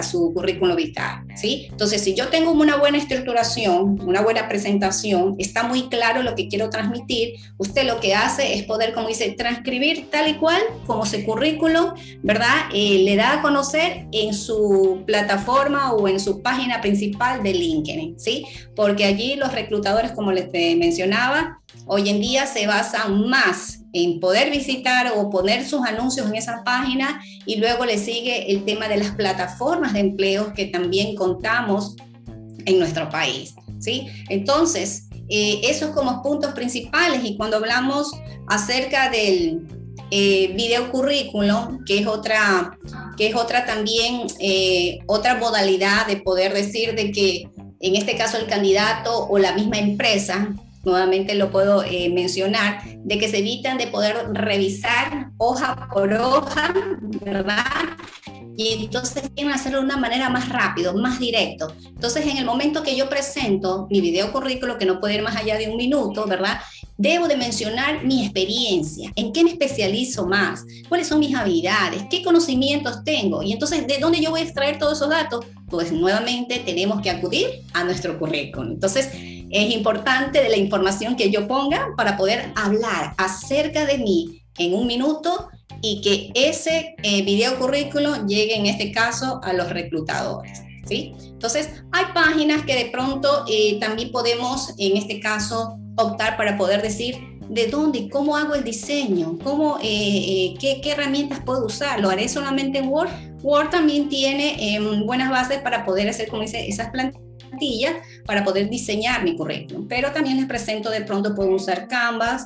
su 0.09 0.33
currículum 0.33 0.75
vital, 0.75 1.23
¿sí? 1.35 1.67
Entonces, 1.69 2.03
si 2.03 2.13
yo 2.13 2.27
tengo 2.27 2.51
una 2.51 2.77
buena 2.77 2.97
estructuración, 2.97 3.99
una 4.01 4.21
buena 4.21 4.47
presentación, 4.47 5.35
está 5.39 5.63
muy 5.63 5.89
claro 5.89 6.21
lo 6.21 6.35
que 6.35 6.47
quiero 6.47 6.69
transmitir, 6.69 7.35
usted 7.57 7.85
lo 7.87 7.99
que 7.99 8.13
hace 8.13 8.53
es 8.53 8.63
poder, 8.63 8.93
como 8.93 9.07
dice, 9.07 9.31
transcribir 9.31 10.09
tal 10.11 10.29
y 10.29 10.35
cual 10.35 10.61
como 10.85 11.03
ese 11.03 11.23
currículum, 11.23 11.93
¿verdad? 12.21 12.67
Eh, 12.73 13.03
le 13.03 13.15
da 13.15 13.39
a 13.39 13.41
conocer 13.41 14.05
en 14.11 14.33
su 14.33 15.03
plataforma 15.05 15.93
o 15.93 16.07
en 16.07 16.19
su 16.19 16.41
página 16.41 16.81
principal 16.81 17.41
de 17.41 17.53
LinkedIn, 17.53 18.19
¿sí? 18.19 18.45
Porque 18.75 19.05
allí 19.05 19.35
los 19.35 19.51
reclutadores, 19.53 20.11
como 20.11 20.31
les 20.31 20.51
mencionaba, 21.13 21.59
hoy 21.85 22.09
en 22.09 22.21
día 22.21 22.45
se 22.47 22.65
basan 22.65 23.27
más 23.27 23.79
en 23.93 24.19
poder 24.19 24.49
visitar 24.49 25.13
o 25.15 25.29
poner 25.29 25.65
sus 25.65 25.85
anuncios 25.85 26.27
en 26.27 26.35
esa 26.35 26.63
página 26.63 27.21
y 27.45 27.57
luego 27.57 27.85
le 27.85 27.97
sigue 27.97 28.51
el 28.51 28.65
tema 28.65 28.87
de 28.87 28.97
las 28.97 29.11
plataformas 29.11 29.93
de 29.93 29.99
empleo 29.99 30.53
que 30.53 30.65
también 30.65 31.15
contamos 31.15 31.95
en 32.65 32.79
nuestro 32.79 33.09
país. 33.09 33.53
¿sí? 33.79 34.07
Entonces, 34.29 35.09
eh, 35.29 35.61
esos 35.63 35.91
como 35.91 36.23
puntos 36.23 36.53
principales 36.53 37.21
y 37.23 37.37
cuando 37.37 37.57
hablamos 37.57 38.11
acerca 38.47 39.09
del 39.09 39.67
eh, 40.09 40.51
video 40.55 40.91
currículum, 40.91 41.83
que 41.85 41.99
es 41.99 42.07
otra, 42.07 42.77
que 43.17 43.27
es 43.27 43.35
otra 43.35 43.65
también, 43.65 44.21
eh, 44.39 44.99
otra 45.05 45.35
modalidad 45.35 46.07
de 46.07 46.17
poder 46.17 46.53
decir 46.53 46.95
de 46.95 47.11
que 47.11 47.49
en 47.79 47.95
este 47.95 48.15
caso 48.15 48.37
el 48.37 48.47
candidato 48.47 49.27
o 49.27 49.37
la 49.37 49.53
misma 49.53 49.77
empresa 49.77 50.55
nuevamente 50.83 51.35
lo 51.35 51.49
puedo 51.49 51.83
eh, 51.83 52.09
mencionar, 52.09 52.83
de 53.03 53.17
que 53.17 53.29
se 53.29 53.39
evitan 53.39 53.77
de 53.77 53.87
poder 53.87 54.15
revisar 54.33 55.31
hoja 55.37 55.89
por 55.93 56.13
hoja, 56.13 56.73
¿verdad? 57.23 57.63
Y 58.55 58.83
entonces 58.83 59.31
quieren 59.35 59.53
hacerlo 59.53 59.79
de 59.79 59.85
una 59.85 59.97
manera 59.97 60.29
más 60.29 60.49
rápido, 60.49 60.93
más 60.95 61.19
directo. 61.19 61.73
Entonces, 61.87 62.27
en 62.27 62.37
el 62.37 62.45
momento 62.45 62.83
que 62.83 62.95
yo 62.95 63.09
presento 63.09 63.87
mi 63.89 63.99
video 63.99 64.31
currículo, 64.31 64.77
que 64.77 64.85
no 64.85 64.99
puede 64.99 65.15
ir 65.15 65.23
más 65.23 65.35
allá 65.35 65.57
de 65.57 65.69
un 65.69 65.77
minuto, 65.77 66.25
¿verdad? 66.27 66.59
Debo 66.95 67.27
de 67.27 67.35
mencionar 67.35 68.05
mi 68.05 68.23
experiencia, 68.23 69.11
en 69.15 69.33
qué 69.33 69.43
me 69.43 69.49
especializo 69.49 70.27
más, 70.27 70.63
cuáles 70.87 71.07
son 71.07 71.19
mis 71.19 71.35
habilidades, 71.35 72.03
qué 72.11 72.21
conocimientos 72.21 73.03
tengo. 73.03 73.41
Y 73.41 73.53
entonces, 73.53 73.87
¿de 73.87 73.97
dónde 73.97 74.21
yo 74.21 74.29
voy 74.29 74.41
a 74.41 74.43
extraer 74.43 74.77
todos 74.77 74.99
esos 74.99 75.09
datos? 75.09 75.45
Pues 75.67 75.91
nuevamente 75.91 76.59
tenemos 76.59 77.01
que 77.01 77.09
acudir 77.09 77.47
a 77.73 77.83
nuestro 77.83 78.19
currículum. 78.19 78.73
Entonces, 78.73 79.09
es 79.53 79.71
importante 79.71 80.41
de 80.41 80.49
la 80.49 80.57
información 80.57 81.15
que 81.15 81.29
yo 81.29 81.47
ponga 81.47 81.89
para 81.95 82.17
poder 82.17 82.51
hablar 82.55 83.13
acerca 83.17 83.85
de 83.85 83.99
mí 83.99 84.43
en 84.57 84.73
un 84.73 84.87
minuto 84.87 85.47
y 85.81 86.01
que 86.01 86.31
ese 86.33 86.95
eh, 87.03 87.23
video 87.23 87.59
currículo 87.59 88.25
llegue 88.25 88.55
en 88.55 88.65
este 88.65 88.91
caso 88.91 89.39
a 89.43 89.53
los 89.53 89.69
reclutadores. 89.69 90.63
¿sí? 90.87 91.13
Entonces, 91.23 91.69
hay 91.91 92.05
páginas 92.15 92.65
que 92.65 92.75
de 92.75 92.85
pronto 92.85 93.45
eh, 93.47 93.79
también 93.79 94.11
podemos, 94.11 94.73
en 94.79 94.97
este 94.97 95.19
caso, 95.19 95.77
optar 95.97 96.35
para 96.35 96.57
poder 96.57 96.81
decir 96.81 97.17
de 97.47 97.67
dónde 97.67 97.99
y 97.99 98.09
cómo 98.09 98.35
hago 98.35 98.55
el 98.55 98.63
diseño, 98.63 99.37
cómo, 99.43 99.77
eh, 99.83 100.55
qué, 100.59 100.81
qué, 100.81 100.93
herramientas 100.93 101.41
puedo 101.45 101.65
usar. 101.65 101.99
¿Lo 101.99 102.09
haré 102.09 102.27
solamente 102.27 102.79
en 102.79 102.87
Word? 102.87 103.09
Word 103.43 103.69
también 103.69 104.09
tiene 104.09 104.75
em, 104.75 105.05
buenas 105.05 105.29
bases 105.29 105.59
para 105.59 105.85
poder 105.85 106.09
hacer, 106.09 106.27
como 106.29 106.41
dice, 106.41 106.67
esas 106.67 106.89
plantillas 106.89 107.22
para 108.25 108.43
poder 108.43 108.69
diseñar 108.69 109.23
mi 109.23 109.35
currículum. 109.35 109.87
Pero 109.87 110.11
también 110.11 110.37
les 110.37 110.45
presento 110.45 110.89
de 110.89 111.01
pronto, 111.01 111.35
puedo 111.35 111.51
usar 111.51 111.87
Canvas 111.87 112.45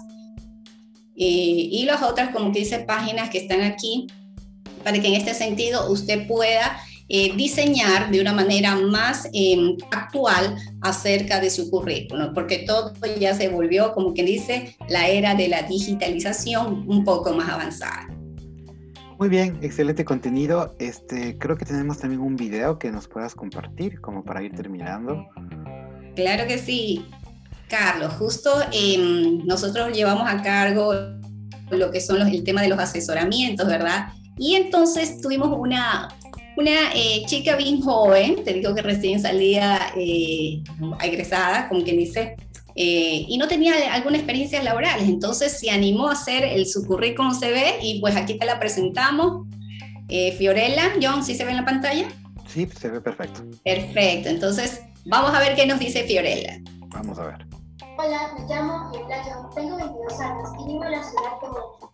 eh, 1.15 1.69
y 1.71 1.85
las 1.85 2.01
otras, 2.03 2.29
como 2.29 2.51
que 2.51 2.59
dice, 2.59 2.79
páginas 2.79 3.29
que 3.29 3.39
están 3.39 3.61
aquí, 3.61 4.07
para 4.83 4.99
que 5.01 5.07
en 5.07 5.15
este 5.15 5.33
sentido 5.33 5.91
usted 5.91 6.27
pueda 6.27 6.79
eh, 7.09 7.33
diseñar 7.35 8.11
de 8.11 8.19
una 8.19 8.33
manera 8.33 8.75
más 8.75 9.29
em, 9.33 9.77
actual 9.91 10.57
acerca 10.81 11.39
de 11.39 11.49
su 11.49 11.69
currículum, 11.69 12.33
porque 12.33 12.59
todo 12.59 12.93
ya 13.19 13.33
se 13.33 13.47
volvió, 13.47 13.93
como 13.93 14.13
que 14.13 14.23
dice, 14.23 14.75
la 14.89 15.07
era 15.07 15.33
de 15.33 15.47
la 15.47 15.63
digitalización 15.63 16.83
un 16.87 17.03
poco 17.03 17.33
más 17.33 17.49
avanzada. 17.49 18.16
Muy 19.19 19.29
bien, 19.29 19.57
excelente 19.63 20.05
contenido. 20.05 20.75
Este, 20.77 21.39
creo 21.39 21.57
que 21.57 21.65
tenemos 21.65 21.97
también 21.97 22.21
un 22.21 22.35
video 22.35 22.77
que 22.77 22.91
nos 22.91 23.07
puedas 23.07 23.33
compartir, 23.33 23.99
como 23.99 24.23
para 24.23 24.43
ir 24.43 24.55
terminando. 24.55 25.25
Claro 26.15 26.45
que 26.47 26.59
sí, 26.59 27.05
Carlos. 27.67 28.13
Justo 28.13 28.51
em, 28.71 29.43
nosotros 29.45 29.91
llevamos 29.91 30.29
a 30.29 30.41
cargo 30.43 30.93
lo 31.71 31.91
que 31.91 31.99
son 31.99 32.19
los, 32.19 32.27
el 32.27 32.43
tema 32.43 32.61
de 32.61 32.69
los 32.69 32.77
asesoramientos, 32.77 33.67
¿verdad? 33.67 34.09
Y 34.37 34.53
entonces 34.53 35.19
tuvimos 35.19 35.49
una, 35.57 36.09
una 36.55 36.93
eh, 36.93 37.23
chica 37.25 37.55
bien 37.55 37.81
joven, 37.81 38.43
te 38.43 38.53
digo 38.53 38.75
que 38.75 38.83
recién 38.83 39.19
salía 39.19 39.79
eh, 39.95 40.61
egresada, 41.03 41.67
como 41.69 41.83
quien 41.83 41.97
dice, 41.97 42.35
eh, 42.79 43.25
y 43.27 43.39
no 43.39 43.47
tenía 43.47 43.91
alguna 43.91 44.17
experiencia 44.17 44.61
laboral, 44.61 44.99
entonces 45.01 45.59
se 45.59 45.71
animó 45.71 46.09
a 46.09 46.11
hacer 46.11 46.43
el, 46.43 46.67
su 46.67 46.85
currículum 46.85 47.33
CV 47.33 47.79
y 47.81 47.99
pues 47.99 48.15
aquí 48.15 48.37
te 48.37 48.45
la 48.45 48.59
presentamos. 48.59 49.47
Eh, 50.09 50.33
Fiorella, 50.33 50.93
John, 51.01 51.23
¿sí 51.23 51.33
se 51.33 51.43
ve 51.43 51.51
en 51.51 51.57
la 51.57 51.65
pantalla? 51.65 52.07
Sí, 52.45 52.69
se 52.79 52.89
ve 52.89 53.01
perfecto. 53.01 53.43
Perfecto, 53.63 54.29
entonces 54.29 54.81
vamos 55.05 55.33
a 55.33 55.39
ver 55.39 55.55
qué 55.55 55.65
nos 55.65 55.79
dice 55.79 56.03
Fiorella. 56.03 56.61
Vamos 56.89 57.17
a 57.17 57.23
ver. 57.23 57.47
Hola, 57.97 58.33
me 58.37 58.45
llamo 58.47 58.91
Fiorella 58.91 59.23
John, 59.23 59.49
tengo 59.55 59.77
22 59.77 60.19
años 60.19 60.49
y 60.61 60.67
vivo 60.67 60.83
en 60.85 60.91
la 60.91 61.03
ciudad 61.03 61.23
de 61.41 61.47
Bogotá. 61.47 61.86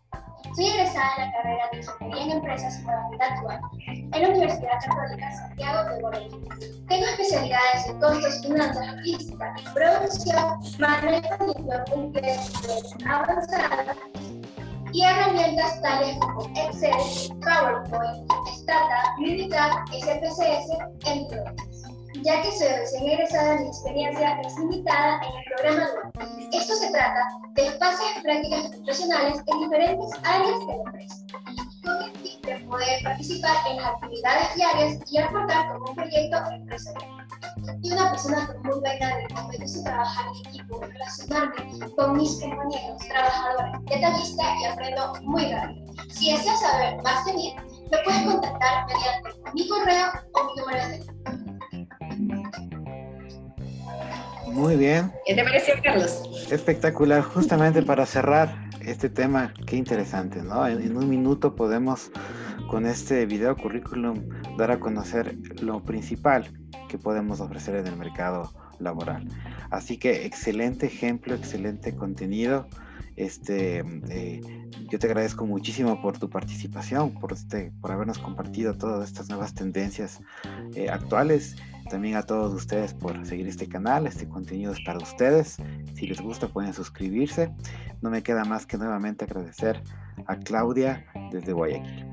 Soy 0.56 0.68
egresada 0.68 1.16
en 1.18 1.26
la 1.26 1.32
carrera 1.32 1.70
de 1.72 1.78
Ingeniería 1.78 2.24
en 2.26 2.32
Empresas 2.32 2.80
y 2.80 2.84
Modalidad 2.84 3.32
Actual 3.32 3.60
en 3.88 4.22
la 4.22 4.30
Universidad 4.30 4.80
Católica 4.86 5.36
Santiago 5.36 5.90
de 5.90 6.02
Borelló. 6.02 6.42
Tengo 6.88 7.06
especialidades 7.08 7.88
en 7.88 8.00
costos, 8.00 8.42
finanzas, 8.44 8.96
logística 8.96 9.54
producción, 9.74 10.60
manejo 10.78 11.46
de 11.46 11.60
información 11.60 13.10
avanzada 13.10 13.96
y 14.92 15.04
herramientas 15.04 15.82
tales 15.82 16.18
como 16.20 16.44
Excel, 16.56 17.40
PowerPoint, 17.42 18.32
Stata, 18.54 19.16
Minitab, 19.18 19.72
SPSS, 19.88 20.70
entre 21.06 21.40
otras 21.40 21.83
ya 22.22 22.42
que 22.42 22.52
soy 22.52 22.68
recién 22.68 23.10
egresada, 23.10 23.60
mi 23.60 23.68
experiencia 23.68 24.40
es 24.42 24.58
limitada 24.58 25.20
en 25.24 25.38
el 25.38 25.44
programa 25.56 25.90
Esto 26.52 26.76
se 26.76 26.92
trata 26.92 27.28
de 27.56 27.68
espacios 27.68 28.16
de 28.16 28.22
prácticas 28.22 28.70
profesionales 28.70 29.42
en 29.48 29.60
diferentes 29.60 30.12
áreas 30.24 30.60
de 30.60 30.66
la 30.66 30.84
empresa, 30.86 31.16
con 31.84 32.04
el 32.04 32.12
fin 32.18 32.42
de 32.42 32.56
poder 32.68 33.04
participar 33.04 33.58
en 33.70 33.78
las 33.78 33.86
actividades 33.88 34.56
diarias 34.56 35.00
y 35.12 35.18
aportar 35.18 35.74
como 35.74 35.90
un 35.90 35.96
proyecto 35.96 36.38
empresarial. 36.52 37.12
y 37.82 37.92
una 37.92 38.10
persona 38.10 38.48
con 38.48 38.64
muy 38.64 38.80
buena. 38.80 39.18
Me 39.50 39.58
gusta 39.58 39.84
trabajar 39.84 40.26
en 40.28 40.50
equipo, 40.50 40.82
relacionarme 40.82 41.92
con 41.96 42.18
mis 42.18 42.40
compañeros, 42.40 43.02
trabajadores, 43.08 43.86
detallistas 43.86 44.48
y 44.62 44.66
aprendo 44.66 45.14
muy 45.24 45.52
rápido. 45.52 45.94
Si 46.10 46.32
deseas 46.32 46.60
saber 46.60 47.02
más 47.04 47.26
de 47.26 47.34
mí, 47.34 47.56
me 47.92 47.98
puedes 48.00 48.22
contactar 48.24 48.86
mediante 48.88 49.30
mi 49.54 49.68
correo 49.68 50.08
o 50.34 50.44
mi 50.46 50.56
número 50.56 50.88
de 50.88 50.98
teléfono. 51.00 51.43
Muy 54.54 54.76
bien. 54.76 55.12
¿Qué 55.26 55.34
te 55.34 55.44
pareció, 55.44 55.74
Carlos? 55.84 56.48
Espectacular. 56.52 57.24
Justamente 57.24 57.82
para 57.82 58.06
cerrar 58.06 58.70
este 58.86 59.10
tema, 59.10 59.52
qué 59.66 59.78
interesante, 59.78 60.44
¿no? 60.44 60.68
En, 60.68 60.80
en 60.80 60.96
un 60.96 61.10
minuto 61.10 61.56
podemos 61.56 62.12
con 62.70 62.86
este 62.86 63.26
video 63.26 63.56
currículum 63.58 64.30
dar 64.58 64.70
a 64.70 64.80
conocer 64.80 65.36
lo 65.62 65.84
principal 65.84 66.48
que 66.88 67.00
podemos 67.00 67.42
ofrecer 67.42 67.76
en 67.76 67.88
el 67.88 67.96
mercado 67.96 68.52
laboral. 68.80 69.28
Así 69.72 69.98
que 69.98 70.26
excelente 70.26 70.86
ejemplo, 70.86 71.34
excelente 71.34 71.96
contenido. 71.96 72.68
Este, 73.16 73.84
eh, 74.10 74.42
yo 74.90 75.00
te 75.00 75.08
agradezco 75.08 75.46
muchísimo 75.46 76.02
por 76.02 76.18
tu 76.18 76.30
participación, 76.30 77.14
por, 77.14 77.34
este, 77.34 77.72
por 77.82 77.92
habernos 77.92 78.18
compartido 78.20 78.74
todas 78.74 79.08
estas 79.08 79.30
nuevas 79.30 79.54
tendencias 79.54 80.20
eh, 80.76 80.90
actuales. 80.90 81.56
También 81.90 82.16
a 82.16 82.24
todos 82.24 82.54
ustedes 82.54 82.94
por 82.94 83.26
seguir 83.26 83.48
este 83.48 83.68
canal, 83.68 84.08
este 84.08 84.28
contenido 84.28 84.72
es 84.72 84.80
para 84.86 85.00
ustedes. 85.00 85.58
Si 85.96 86.08
les 86.08 86.22
gusta 86.22 86.48
pueden 86.48 86.74
suscribirse. 86.74 87.52
No 88.02 88.10
me 88.10 88.24
queda 88.24 88.44
más 88.46 88.66
que 88.66 88.78
nuevamente 88.78 89.26
agradecer 89.26 89.82
a 90.28 90.36
Claudia 90.38 91.06
desde 91.32 91.54
Guayaquil. 91.54 92.13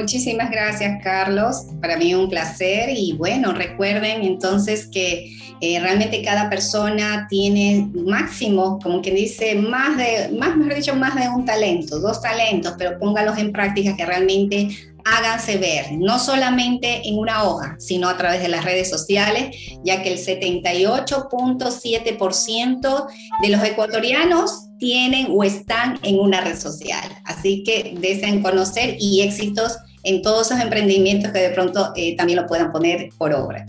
Muchísimas 0.00 0.50
gracias, 0.50 1.02
Carlos. 1.02 1.66
Para 1.78 1.98
mí 1.98 2.14
un 2.14 2.30
placer 2.30 2.88
y 2.88 3.12
bueno, 3.12 3.52
recuerden 3.52 4.22
entonces 4.22 4.86
que 4.86 5.36
eh, 5.60 5.78
realmente 5.78 6.22
cada 6.22 6.48
persona 6.48 7.26
tiene 7.28 7.90
máximo, 7.92 8.78
como 8.82 9.02
quien 9.02 9.16
dice, 9.16 9.56
más 9.56 9.98
de, 9.98 10.30
más, 10.38 10.56
mejor 10.56 10.76
dicho, 10.76 10.96
más 10.96 11.14
de 11.16 11.28
un 11.28 11.44
talento, 11.44 12.00
dos 12.00 12.22
talentos, 12.22 12.76
pero 12.78 12.98
póngalos 12.98 13.36
en 13.36 13.52
práctica 13.52 13.94
que 13.94 14.06
realmente 14.06 14.70
háganse 15.04 15.58
ver, 15.58 15.92
no 15.92 16.18
solamente 16.18 17.06
en 17.06 17.18
una 17.18 17.44
hoja, 17.44 17.76
sino 17.78 18.08
a 18.08 18.16
través 18.16 18.40
de 18.40 18.48
las 18.48 18.64
redes 18.64 18.88
sociales, 18.88 19.54
ya 19.84 20.02
que 20.02 20.14
el 20.14 20.18
78.7% 20.18 23.06
de 23.42 23.48
los 23.50 23.62
ecuatorianos 23.62 24.68
tienen 24.78 25.26
o 25.30 25.44
están 25.44 25.98
en 26.02 26.18
una 26.18 26.40
red 26.40 26.58
social. 26.58 27.04
Así 27.24 27.62
que 27.64 27.98
deseen 28.00 28.40
conocer 28.42 28.96
y 28.98 29.20
éxitos 29.20 29.76
en 30.04 30.22
todos 30.22 30.50
esos 30.50 30.62
emprendimientos 30.62 31.32
que 31.32 31.40
de 31.40 31.50
pronto 31.50 31.92
eh, 31.96 32.16
también 32.16 32.40
lo 32.40 32.46
puedan 32.46 32.72
poner 32.72 33.10
por 33.18 33.32
obra. 33.32 33.66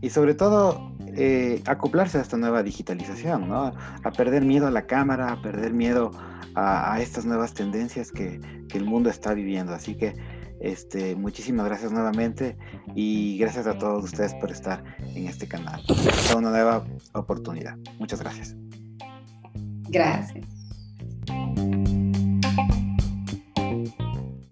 Y 0.00 0.10
sobre 0.10 0.34
todo, 0.34 0.92
eh, 1.16 1.62
acoplarse 1.66 2.18
a 2.18 2.22
esta 2.22 2.36
nueva 2.36 2.62
digitalización, 2.62 3.48
¿no? 3.48 3.72
A 4.02 4.10
perder 4.12 4.44
miedo 4.44 4.66
a 4.66 4.70
la 4.70 4.86
cámara, 4.86 5.32
a 5.32 5.42
perder 5.42 5.72
miedo 5.72 6.12
a, 6.54 6.94
a 6.94 7.00
estas 7.00 7.24
nuevas 7.24 7.52
tendencias 7.52 8.10
que, 8.10 8.40
que, 8.68 8.78
el 8.78 8.84
mundo 8.84 9.10
está 9.10 9.34
viviendo. 9.34 9.74
Así 9.74 9.94
que 9.94 10.14
este, 10.60 11.16
muchísimas 11.16 11.66
gracias 11.66 11.90
nuevamente 11.90 12.56
y 12.94 13.38
gracias 13.38 13.66
a 13.66 13.78
todos 13.78 14.04
ustedes 14.04 14.34
por 14.34 14.50
estar 14.50 14.84
en 15.14 15.26
este 15.26 15.48
canal. 15.48 15.82
Hasta 15.88 16.36
una 16.36 16.50
nueva 16.50 16.84
oportunidad. 17.14 17.76
Muchas 17.98 18.20
gracias. 18.20 18.54
Gracias. 19.88 20.59